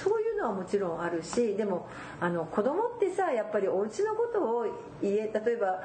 [0.02, 1.86] そういうのはもちろんあるしでも
[2.20, 4.66] あの子供ってさやっぱりお家のことを
[5.00, 5.80] 言え例えば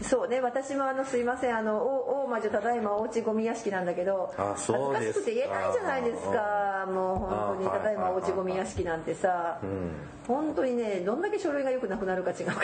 [0.00, 6.86] そうね私もあのすいませんあの大魔女ただいまおうちゴミ屋敷なんだけど恥ずかしくて言えないじゃないですか。
[6.88, 9.90] もう本当にただいまおうちゴミ屋敷なんてさ、うん、
[10.26, 12.54] 本当にねどんだけ書類がよくなくなるか違うか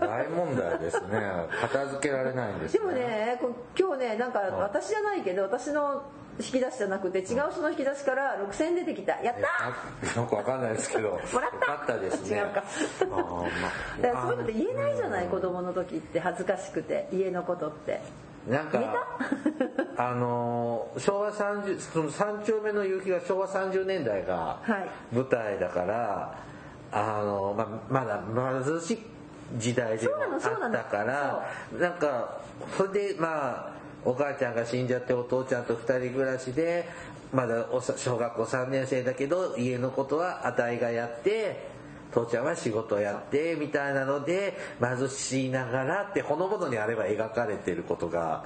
[0.00, 1.08] 大問題ですね。
[1.60, 3.40] 片付けられないんです、ね、でもね
[3.78, 6.04] 今日ねなんか私じゃないけど私の
[6.38, 9.20] 引き出しじゃなくて違う人の引き出しから6000円出てきた。
[9.22, 9.34] やっ
[10.14, 11.10] たよくわかんないですけど。
[11.10, 11.74] もらった！
[11.74, 12.38] ったですね。
[12.38, 12.64] 違うか。
[13.02, 18.00] あ、まあ、だからそういうのって言えないじゃない子供の時って恥ずかしくて家のことって。
[18.46, 18.78] なんか
[19.98, 24.60] あの昭和30その3丁目の夕日が昭和30年代が
[25.12, 26.36] 舞台だから、は
[26.92, 28.22] い、あのままだ
[28.64, 29.06] 貧しい
[29.56, 30.40] 時代でもあっ
[30.72, 32.38] たからなんか
[32.76, 36.88] それでまあお母ちゃんが死んじゃってお父ちゃんと2人暮らしで
[37.32, 41.68] まだ小学校3年生だけど家のことはあたいがやって
[42.12, 48.44] 父ちゃんは仕事やってみたいなので貧しいながらってほのぼのにあれば描かれてることが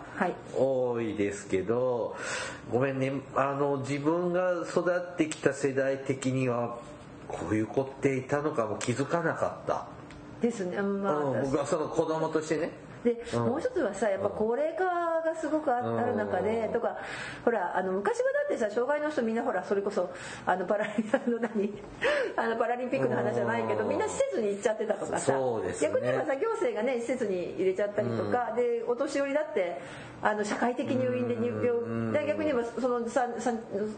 [0.56, 2.16] 多いですけど、
[2.72, 3.12] ごめんね。
[3.36, 6.78] あの自分が育ってきた世代的には
[7.28, 9.86] こういう子っていたのかも気づかなかった。
[10.40, 12.72] ですね、まあ、うん、僕はその子供としてね
[13.04, 16.96] で、もう一つはさやっぱ高齢化がすごくある中で、とか
[17.44, 20.10] ほらあの昔はだってさ障害の人みんなほらそれこそ
[20.46, 21.72] あのパラリあの何
[22.36, 25.38] あのパラリンピックの話じゃないけどみんな施設に行っちゃってたとかさ、ね、
[25.80, 29.80] 逆に言えばさ行政がね施設に入れちゃったりとか、でお年寄りだって
[30.22, 33.52] あの社会的入院で入病で逆に言えばそのささ、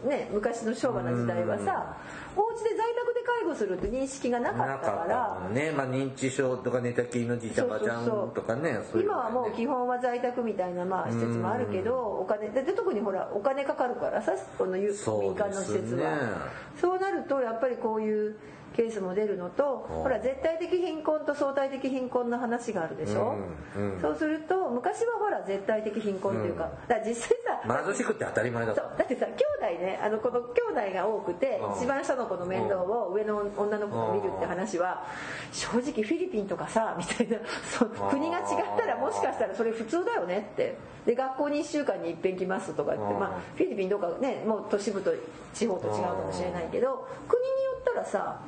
[0.07, 1.97] ね、昔の昭和な時代はさ、
[2.35, 5.49] お家で在宅で介護するって認識がなかったから。
[5.49, 16.49] ね、まあ、認知症とか寝たきりのじいちゃんばちゃんとかね今はもう基本は在宅みたいなまあ施設もあるけどお金で特にほらお金かかるからさこの民間の施設は。
[16.79, 18.35] そう,、なるとやっぱりこういう
[18.75, 23.35] ケースも出るのとほら絶対的貧困と相対的貧困の話があるでしょ、
[23.75, 24.01] うんうん。
[24.01, 27.29] そうすると昔はほら絶対的貧困っていうか、だから実際
[27.65, 29.33] さ貧しくて当たり前だだってさ兄
[29.75, 31.77] 弟ねあのこの兄弟が多くてうん。
[31.77, 35.05] 一番下の子の面倒を上の女の子が見るって話は
[35.53, 37.37] 正直フィリピンとかさみたいな
[37.77, 38.45] そう国が違っ
[38.77, 40.77] たらもしかしたらそれ普通だよねって。
[41.05, 43.19] で学校に1週間に一遍来ますとかってうん。
[43.19, 45.13] まあフィリピンどうかねもう都市部と
[45.53, 48.41] 地方と違うかもしれないけど国によったらさ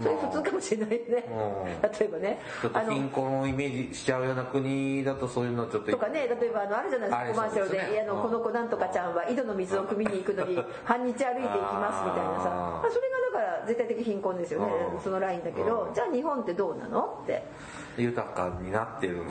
[0.00, 1.24] それ普通かもしれないよね。
[1.28, 1.82] うん。
[1.82, 2.38] 例えばね。
[2.62, 7.42] ちょっとあの貧困をイメージしちゃうような国だとそういうのちょっととかね例えばあのあるじゃないですか。
[7.42, 8.04] コマーシャルでですね。
[8.04, 12.50] のこの子なんとかちゃんは井戸の水を汲みに行くのに半日歩いていきますみたいなさ。
[12.50, 12.82] あー。
[12.82, 14.72] まあそれがだから絶対的貧困ですよね。
[14.94, 15.00] うん。
[15.00, 15.94] そのラインだけどうん。
[15.94, 17.44] じゃあ日本ってどうなのって。
[17.96, 19.22] 豊かになってる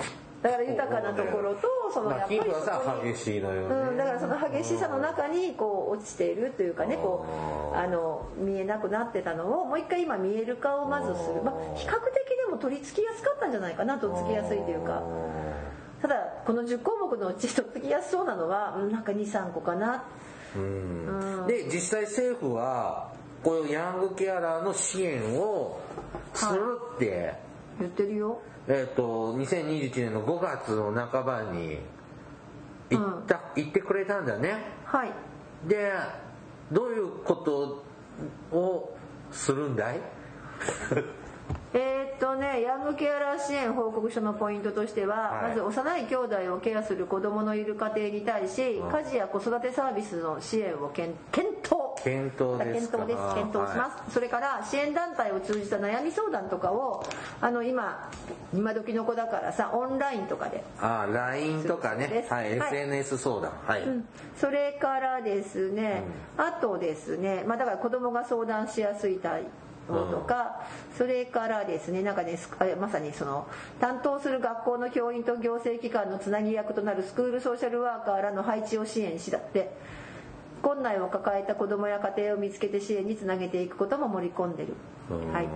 [0.45, 7.25] だから豊かなところとそのまあやっぱりそこに激しいのよね、うん、だからその激しさの中にこう落ちているというかねこ
[7.73, 15.01] うあの見えなくなってたのをもう一回今見える化をまずする、まあ、比較的でも取り付きやすかったんじゃないかなとっつきやすいというか。
[16.01, 16.15] ただ
[16.45, 20.03] この10項目のうち取っつきやすそうなのはうんなんか23個かな。
[20.55, 21.41] うん。
[21.41, 21.47] うん。
[21.47, 25.79] で実際政府はこういうヤングケアラーの支援を
[26.33, 27.44] するって、
[27.79, 28.41] 言ってるよ。
[28.67, 31.79] えっ、と2021年の5月の半ばに
[32.89, 34.63] 言った、言ってくれたんだね。
[34.85, 35.11] はい。
[35.67, 35.91] で
[36.71, 37.83] どういうこと
[38.57, 38.97] を
[39.31, 39.99] するんだい？
[41.77, 45.49] えーっとねヤングケアラー支援報告書のポイントとしては、はい。
[45.49, 48.89] まず幼い兄弟をケアする子どものいる家庭に対し、うん。
[48.89, 52.01] 家事や子育てサービスの支援を検検討。
[52.01, 52.99] 検討ですか？
[52.99, 53.35] 検討です。
[53.35, 57.03] 検討します、それから支援団体を通じた悩み相談とかを
[57.41, 58.09] あの今
[58.53, 60.63] 今時の子だからさオンラインとかで。
[60.79, 62.25] ああ LINE とかね。
[62.29, 62.69] はい、はい。
[62.69, 63.51] SNS 相談。
[63.65, 64.07] はい、うん。
[64.37, 66.03] それからですね、
[66.37, 69.17] あとですね、まあ、だから子供が相談しやすい
[69.87, 70.61] とか、
[70.97, 72.37] それからですねなんかね
[72.79, 73.47] まさにその
[73.79, 79.71] 担当する学校の教員と行政機関のつなぎ役となるスクールソーシャルワーカーらの配置を支援しだって
[80.65, 84.73] 困難を抱えた子どもや家庭を見つけて支援につなげていくことも盛り込んでる、
[85.11, 85.31] うん。
[85.31, 85.47] はい、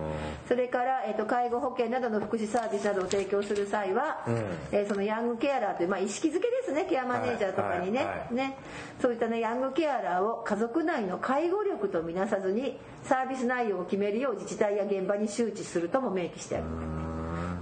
[0.46, 4.34] それから、えっと介護保険などの福祉サービスなどを提供する際は、うん。
[4.70, 6.86] えーそのヤングケアラーという、まあ、意識づけですね。
[6.88, 8.34] ケアマネージャーとかにね,、はいはいはい。
[8.34, 8.56] ね。
[9.02, 16.64] そういった、ね、ヤングケアラーを家族内の介護力とみなさずにサービス内容を決めるよう自治体や現場に周知するとも明記してある、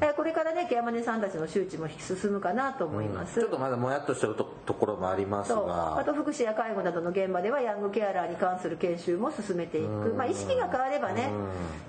[0.01, 5.70] えーこれからねケアマネさんたちの周知も進むかなと思います、ちょっとまだもやっとしてるとところもありますそう。
[5.70, 11.30] あがと福祉や介護などの現場ではヤングケアラーに関する研修も進めていく、まあ、意識が変わればね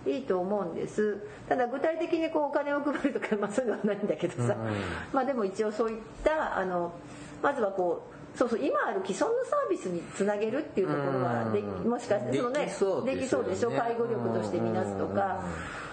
[0.05, 1.17] いいと思うんです。
[1.47, 4.55] ただ具体的にこうお金を配るとか、まあ、そういうのはないんだけどさ、
[5.13, 6.93] まあでも一応そういったあの
[7.43, 8.03] まずはこ
[8.35, 13.15] うそうそう今ある既存のサービスにつなげるっていうところがでもしかしてそのねできそうですよね。
[13.15, 13.71] できそうでしょ？
[13.71, 15.43] 介護力としてみなすとか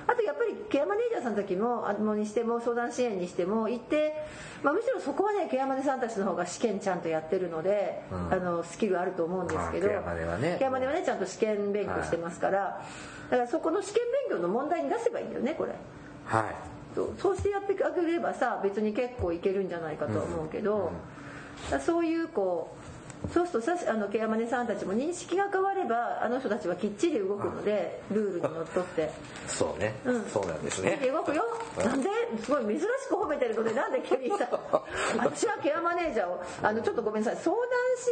[0.09, 4.15] あとやっぱりケアマネージャーさんたちもあのにしても相談支援にしても行って、
[4.63, 8.33] まあ、むしろそこはねケアマネさんたちの方が試験ちゃんとやってるので、うん。
[8.33, 10.57] あのスキルあると思うんですけど、まあケアマネはね。
[10.59, 12.85] ケアマネはねちゃんと試験勉強してますから、
[13.31, 15.73] だからそこの試験勉強の問題に出せばいいんだよねこれ。
[16.25, 16.55] はい。
[16.95, 17.15] そう。
[17.19, 20.93] そうしてやってあげればさ別に結構いけるんじゃないかとは思うけど、
[21.65, 22.76] だからそういうこう
[23.33, 29.11] そうするとさあのケアマネさんたちも認識が変わればあの人たちはきっちり動くのでルールにのっとって。
[29.49, 30.25] そうね、うん。
[30.27, 31.45] そうなんです見ねて動くよ。
[31.79, 32.09] なんで
[32.43, 34.49] すごい珍しく褒めてるのでなんで急にさ
[35.19, 37.43] 私はケアマネージャーをあのちょっとごめんなさい。
[37.43, 37.67] 相談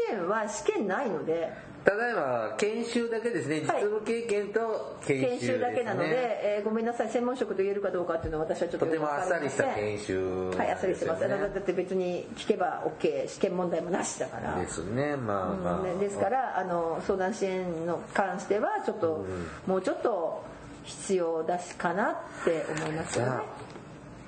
[0.09, 1.52] 支援は試験ないので
[1.85, 3.61] ただいま研修だけですね。
[3.61, 3.82] 実はい。
[3.82, 7.11] 務経験と研修研修だけなので、えーごめんなさい。
[7.11, 14.59] 専門職と言えるかどうかっていうのは私はちょっととてもあっさりした研修修はいあっさりしてます、だって別に聞けば OK 試験問題もなしだから。
[14.59, 15.16] ですね。
[15.16, 19.24] まあまあ、うんねですからあの相談支援の関してはちょっと、
[19.66, 20.45] もうちょっと
[20.85, 23.32] 必要だしかなって思いますよね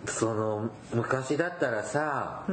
[0.07, 2.45] その昔だったらさ、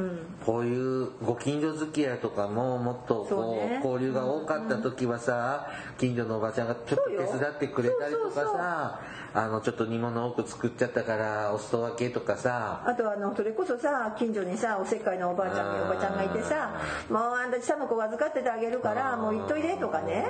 [0.44, 3.80] こういうご近所付き合いとかももっとこうね。
[3.84, 9.00] 交流が多かった時はさ、近所のおばちゃんがちょっと手伝ってくれたりとかさ
[9.34, 16.80] あのちょっと煮物多く作っちゃったからお裾分けとかさあとあのそれこそさ近所にさおせっかいのおばあちゃんおばちゃんがいてさ
[17.10, 20.28] 「もうあんた下の子預かっててあげるからもう行っといで」とかね。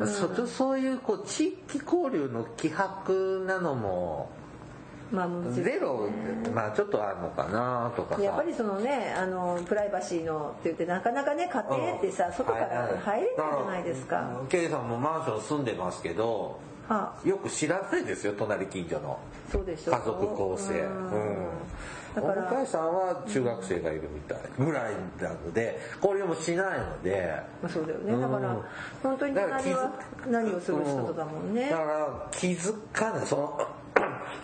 [0.00, 4.30] そそういうこう地域交流の希薄なのも
[5.12, 6.08] まあゼロ
[6.54, 8.22] まあちょっとあるのかなとかさ。
[8.22, 16.58] やっぱりそのねあのプライバシーのって言ってなかなかね家庭ってさ、外から入れないじゃないですか、ケイさんもマンション住んでますけど
[16.88, 17.28] はあ。
[17.28, 19.18] よく知らないですよ隣近所の。
[19.52, 20.72] 家族構成。
[20.80, 20.90] ううん。
[20.90, 21.48] ん
[22.14, 22.50] だから。
[22.50, 24.38] お向井さんは中学生がいるみたい。
[24.58, 27.34] ぐらいなので交流もしないので。
[27.62, 28.20] まあ、そうだよね。
[28.20, 28.62] だから、うん。
[29.02, 29.92] 本当に隣は
[30.26, 31.54] 何をする人だもん。
[31.54, 33.26] ね、だから気づかない。
[33.26, 33.68] その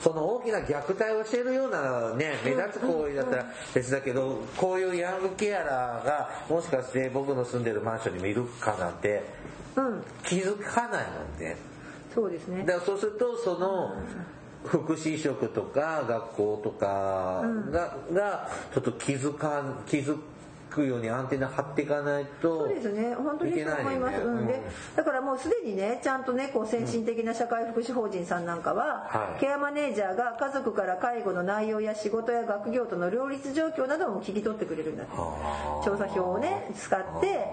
[0.00, 9.22] その大きな虐待をしているようなね目立つ行為だったら別だけどこういうヤングケアラーがもしかして僕の住んでるマンションにもいるかなんて
[9.76, 10.02] うん。
[10.24, 11.56] 気づかないもんね。
[12.14, 12.64] そうですね。
[12.64, 13.94] だからそうするとその
[14.64, 20.18] 福祉職とか学校とかが,、がちょっと気づかん気づ
[20.70, 23.14] くようにアンテナ張っていかないとそうですね。
[23.14, 24.60] 本当にそう思います、うん、で
[24.96, 29.40] だからもうすでにねちゃんとねこう先進的な社会福祉法人さんなんかは、はい。
[29.40, 37.46] ケアマネージャーが家族から介護の内容や仕事や学業との両立状況なども聞き取ってくれるんだってはあ調査票をね使って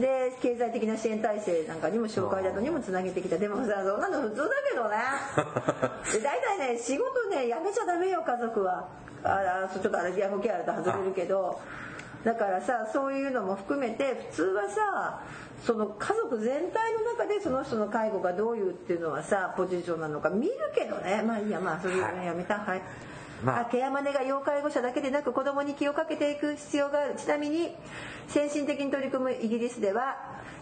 [0.00, 3.38] で経済的な支援体制なんかにも紹介などにもつなげてきた。
[3.38, 4.96] でもさそんなの普通だけどね。
[6.12, 8.88] で大体ね仕事ねやめちゃダメよ家族は。
[9.24, 11.60] ああちょっとあれヤングケアだと外れるけど
[12.24, 15.22] だからさそういうのも含めて普通はさ
[15.64, 21.22] その家族全体の中でその人の介護がどういうっていうのはさポジションなのか見るけどね。
[21.22, 22.26] まあいいやまあそれはい。
[22.26, 22.58] やめた。
[22.58, 22.82] はい。
[23.44, 23.60] まあ。
[23.60, 27.14] あケアマネが要介護者だけでなく子供に気をかけていく必要がある。
[27.16, 27.74] ちなみに
[28.28, 30.16] 先進的に取り組むイギリスでは、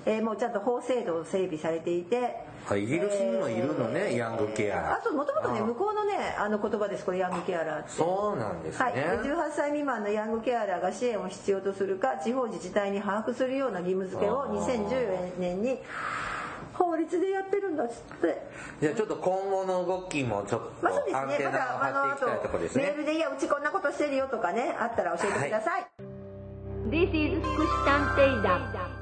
[0.05, 2.37] えーもうちゃんと法制度を整備されていて
[2.68, 4.99] あイギリスにもいるのね、ヤングケアラー。
[4.99, 7.91] あともともとねあ向こうのねあの言葉ですこれヤングケアラーって。
[7.91, 14.59] そうなんですはい、ね、18歳未満のヤングケアラーが支援を必要とするか地方自治体に把握するような義務付けをあー。
[14.61, 15.79] 2014年に
[16.77, 18.43] 法律でやってるんだっつって。
[18.81, 21.51] じゃあちょっと今後の動きもちょっまあそうとアンテですね。
[21.51, 22.85] またあのあナを張っていきたいところですね。
[22.85, 25.87] とメールで「いやうちこんなことしてるよ」とかねあったら教えてください。
[26.89, 28.95] This is 福祉探偵団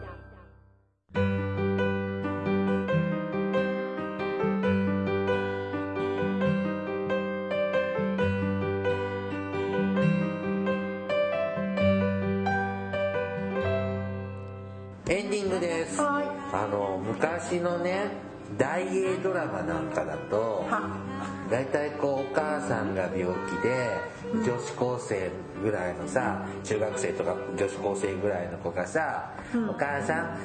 [17.24, 18.10] 昔のね
[18.58, 21.14] 大英ドラマなんかだとは。
[21.50, 23.98] 大体こうお母さんが病気で
[24.32, 25.30] 女子高生
[25.62, 29.30] ぐらいのさ中学生とか女子高生ぐらいの子がさ
[29.68, 30.38] 「お母さん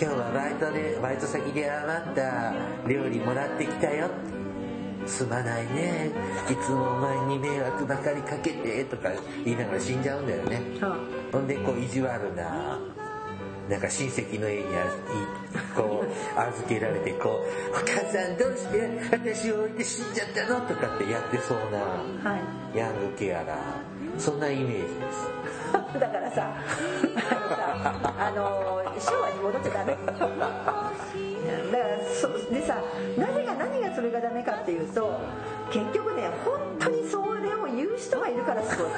[0.00, 2.52] 今日はバイトでバイト先で余った
[2.86, 4.08] 料理もらってきたよ」
[5.06, 6.10] すまないね。
[6.50, 9.10] いつもお前に迷惑ばかりかけてとか
[9.44, 10.60] 言いながら死んじゃうんだよね。
[10.80, 10.96] は。
[11.32, 12.78] ほんでこう意地悪な
[13.70, 14.64] なんか親戚の家に
[15.76, 21.78] こう預けられてこう「お母さんどうして私を置いて死んじゃったの?」とかってやってそうな
[22.30, 22.36] は
[22.74, 22.78] い。
[22.78, 23.58] ヤングケアラー。
[24.18, 25.28] そんなイメージです。
[26.00, 26.52] だからさ
[28.18, 29.96] あの昭和に戻っちゃダメ。
[30.10, 32.76] だからそでさ
[33.16, 35.12] なぜが何がそれがダメかっていうと
[35.70, 38.86] 結局ね本当にそれを言う人がいるからすごい。
[38.86, 38.92] わ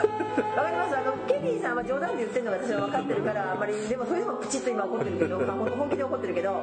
[0.65, 0.97] かります？
[0.97, 6.63] あのケニーさんは冗談で言ってるのが私は分かってるからあんまりでもそれでもプチッと今怒ってるけど、 まあ、本気で怒ってるけど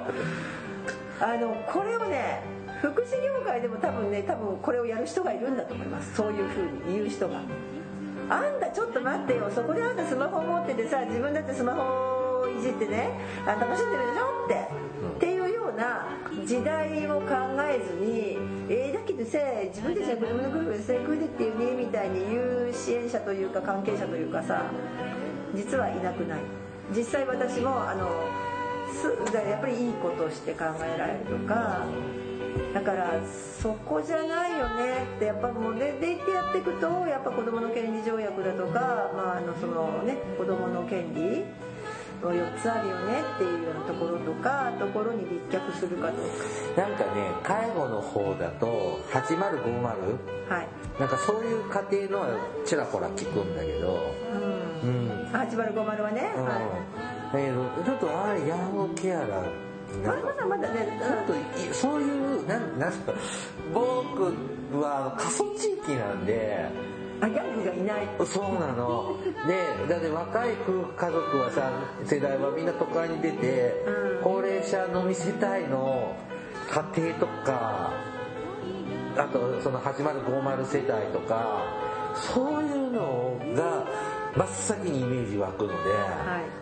[1.22, 2.41] あのこれをね
[2.82, 6.16] 福祉業界でも多分ね多分これをやる人がいるんだと思います。
[6.16, 7.41] そういうふうに言う人が。
[8.32, 9.49] あんたちょっと待ってよ。
[9.49, 13.10] そこであんたスマホ持っててさ自分だってスマホをいじってね
[13.45, 16.05] あ楽しんでるでしょって、っていうような
[16.45, 17.26] 時代を考
[17.70, 18.38] えずに
[18.70, 22.38] えー、だけどさ自分たちは子供の頃から最高だってよねみたいに言
[22.70, 24.63] う支援者というか関係者というかさ
[25.55, 26.39] 実はいなくない。
[26.95, 28.09] 実際私もあの
[28.91, 31.86] すやっぱりいいことをして考えられるとか
[32.74, 33.22] だから
[33.61, 41.45] そこじゃないよねってやっぱもうででってやっていくとやっぱ子どもの権利条約だとか、まあ、あのそのね子どもの権利
[42.22, 49.95] の4つあるよねっていうようなところとかところに立脚するかどうなんかね介護の方だと8050か
[50.49, 50.67] はい。
[50.99, 54.13] なんかそういう家庭のはちらほら聞くんだけど。
[54.84, 54.89] うん。
[54.89, 55.32] うん。
[55.32, 56.43] 8050はね、うん。
[56.43, 56.89] はい。
[57.32, 59.70] だけどちょっとああヤングケアラー
[60.24, 63.13] まだまだねちょっといそういうなんなんすか
[63.74, 64.34] 僕
[64.80, 66.70] は過疎地域なんで
[67.22, 68.07] あギャングがいない。
[68.26, 69.17] そうなの。
[69.47, 71.72] でだって若い家族はさ
[72.05, 74.24] 世代はみんな都会に出て、うん。
[74.24, 76.15] 高齢者飲み世帯の
[76.70, 77.91] 家庭とか
[79.17, 81.63] あとその8050世帯とか
[82.15, 83.86] そういうのが
[84.36, 85.76] 真っ先にイメージ湧くので、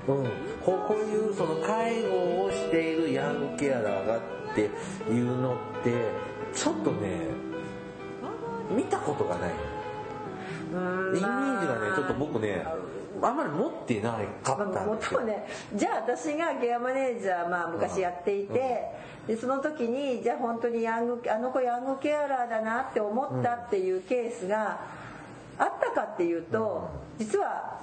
[0.08, 0.30] うん、
[0.64, 4.22] こういうその介護をしているヤングケアラーがっ
[4.56, 4.70] て
[5.12, 5.94] いうのって
[6.54, 7.28] ちょっとね
[8.74, 9.77] 見たことがないうん
[10.68, 12.66] イメージがねちょっと僕ね
[13.22, 15.20] あんまり持ってないかったんですよ。
[15.20, 18.92] ともねじゃあ私がケアマネージャー、まあ、昔やっていて、
[19.26, 24.80] でその時にじゃあ本当にヤングあの子ヤングケアラーだなって思ったっていうケースが
[25.58, 27.80] あったかっていうと実は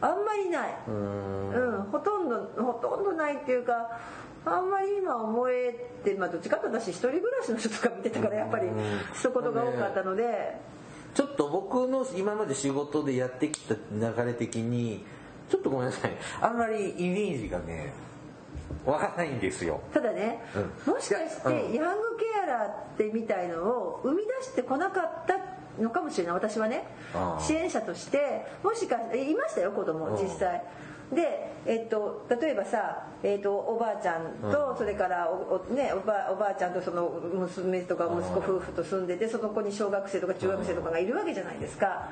[0.00, 1.50] あんまりない、うーん。
[1.50, 3.98] うん、ほとんどほとんどないっていうか
[4.46, 5.74] あんまり今思え
[6.04, 8.74] て、まあ、どっちかと私一人暮らしの人とか見てたからやっぱりうん。
[9.12, 10.77] 一言が多かったので。
[11.14, 15.04] ちょっと僕の今まで仕事でやってきた流れ的に
[15.50, 16.12] ちょっとごめんなさい。
[16.40, 17.92] あんまりイメージがね
[18.84, 19.80] わからないんですよ。
[19.92, 20.40] ただね、
[20.86, 20.94] うん。
[20.94, 26.34] もしかしてヤングケアラーってみたいのを生み出してこなかったのかもしれない。
[26.34, 26.84] 私はね
[27.40, 30.22] 支援者としてもしかいましたよ子供うん。
[30.22, 30.62] 実際
[31.12, 34.76] で、えっと、例えばさ、えっと、おばあちゃんと、うん。
[34.76, 42.10] それからおお,、ね、おばおばあちゃんとその娘とか息子夫婦と住んでてその子に小学生とか中学生とかがいるわけじゃないですか。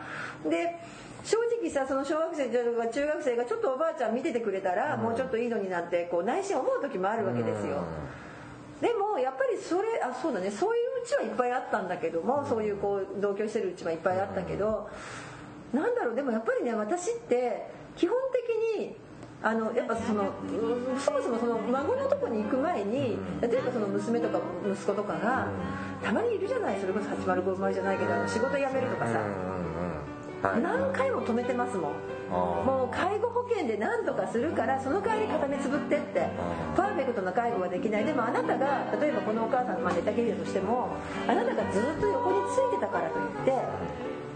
[0.49, 0.79] で
[1.25, 7.83] 正直さその小学生とか中学生がちょっとおばあちゃん見ててくれたら、もうちょっといいのになってこう内心思う時もあるわけですよ、
[8.81, 10.51] でもやっぱりそれあそうだね。
[10.51, 14.89] そういううちはいっぱいあったんだけどもそういうこう同居してるうちはいっぱいあったけど
[15.73, 16.15] なんだろう。
[16.15, 18.17] でもやっぱりね私って基本
[18.77, 18.97] 的に
[19.43, 25.49] あのやっぱそのうんそもそもその孫のとこに行く前に例えばその娘とか息子とかが
[26.03, 29.21] たまにいるじゃないそれこそ805生まれじゃないけど仕事辞めるとかさ
[30.61, 31.93] 何回も止めてますもん。
[32.31, 36.29] もう介護保険で何とかするからその代わり片目つぶってって
[36.77, 38.05] パーフェクトな介護はできない。
[38.05, 40.89] でもあなたが例えばこのお母さん、まあ、寝たきりだとしても
[41.27, 43.53] あなたがずっと横についてたからといって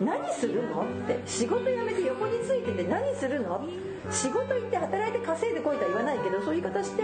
[0.00, 0.82] 何するの？
[0.82, 3.64] って仕事辞めて横についてて何するの
[4.10, 7.02] 仕事行って働いて稼いでこいとは言わないけどそういう言い方して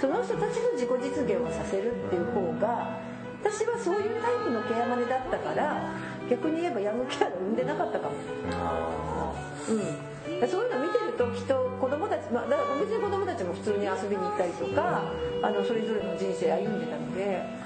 [0.00, 3.00] その人たちの自己実現をさせるっていう方が
[3.42, 5.94] 私はそういうタイプのケアマネだったから
[6.30, 8.14] 逆に言えばヤングケアを産んでなかったかも。
[8.52, 9.32] あ
[9.68, 15.12] うん、そういうの見てるときっと子供たち、まあ、だから別に子供たちも普通に遊びに行ったりとか
[15.42, 17.57] あのそれぞれの人生歩んでたので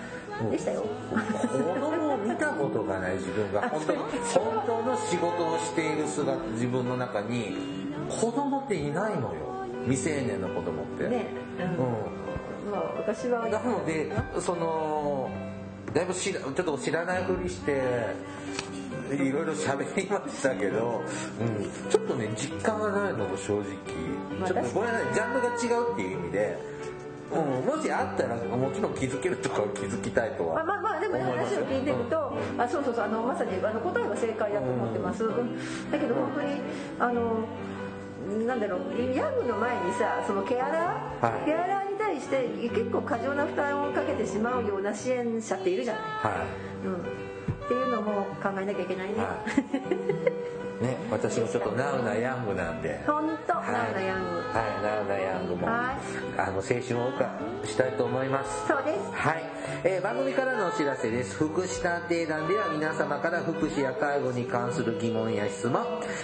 [0.51, 0.85] でしたよ。
[1.13, 7.57] ー子供を見たことがない自分が本当に本当の仕事をしている姿自分の中に
[8.09, 9.53] 子供っていないのよ。
[9.85, 11.27] 未成年の子供って、ね、
[11.59, 12.71] うん。
[12.71, 15.31] まあ私はなのでその
[15.93, 17.83] だいぶ知らちょっと知らないふりして
[19.13, 21.03] いろいろ喋りましたけど、
[21.41, 23.65] うん、ちょっとね実感がないのも正直、
[24.41, 26.59] まあちょっとこれはねジャンルが違うっていう意味で、
[27.33, 35.91] うん、もしあったらもちろん気づけるとかは気づきたいとはまあまあまあでも話を聞いてるとあそうそうそうあのまさにあの答えは正解だと思ってます、うん。
[35.91, 36.61] だけど本当に
[36.99, 37.47] あの
[38.47, 41.45] なんだろうヤングの前にさそのケアラー、はい。
[41.45, 46.03] ケアラーに対して結構過剰な負担をかけてしまうような支援者っているじゃない。
[46.03, 46.45] は
[46.85, 46.95] うん、
[47.65, 53.01] っていうのも考えなきゃいけないね、い、はい、 ね私もちょっとナウなヤングなんで。
[53.07, 53.73] 本当、はい。
[53.73, 54.37] ナウなヤング。
[54.37, 55.97] はいナウなヤングもはい。
[56.39, 58.67] あの青春を謳歌したいと思います。
[58.67, 59.13] そうです。
[59.13, 59.43] はい、
[59.85, 61.37] えー番組からのお知らせです。
[61.37, 65.83] 福祉探偵団では皆様から福祉や介護に関する疑問や質問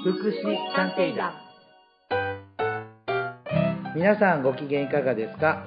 [0.05, 1.33] 福祉探偵団。
[3.95, 5.67] 皆さんご機嫌いかがですか？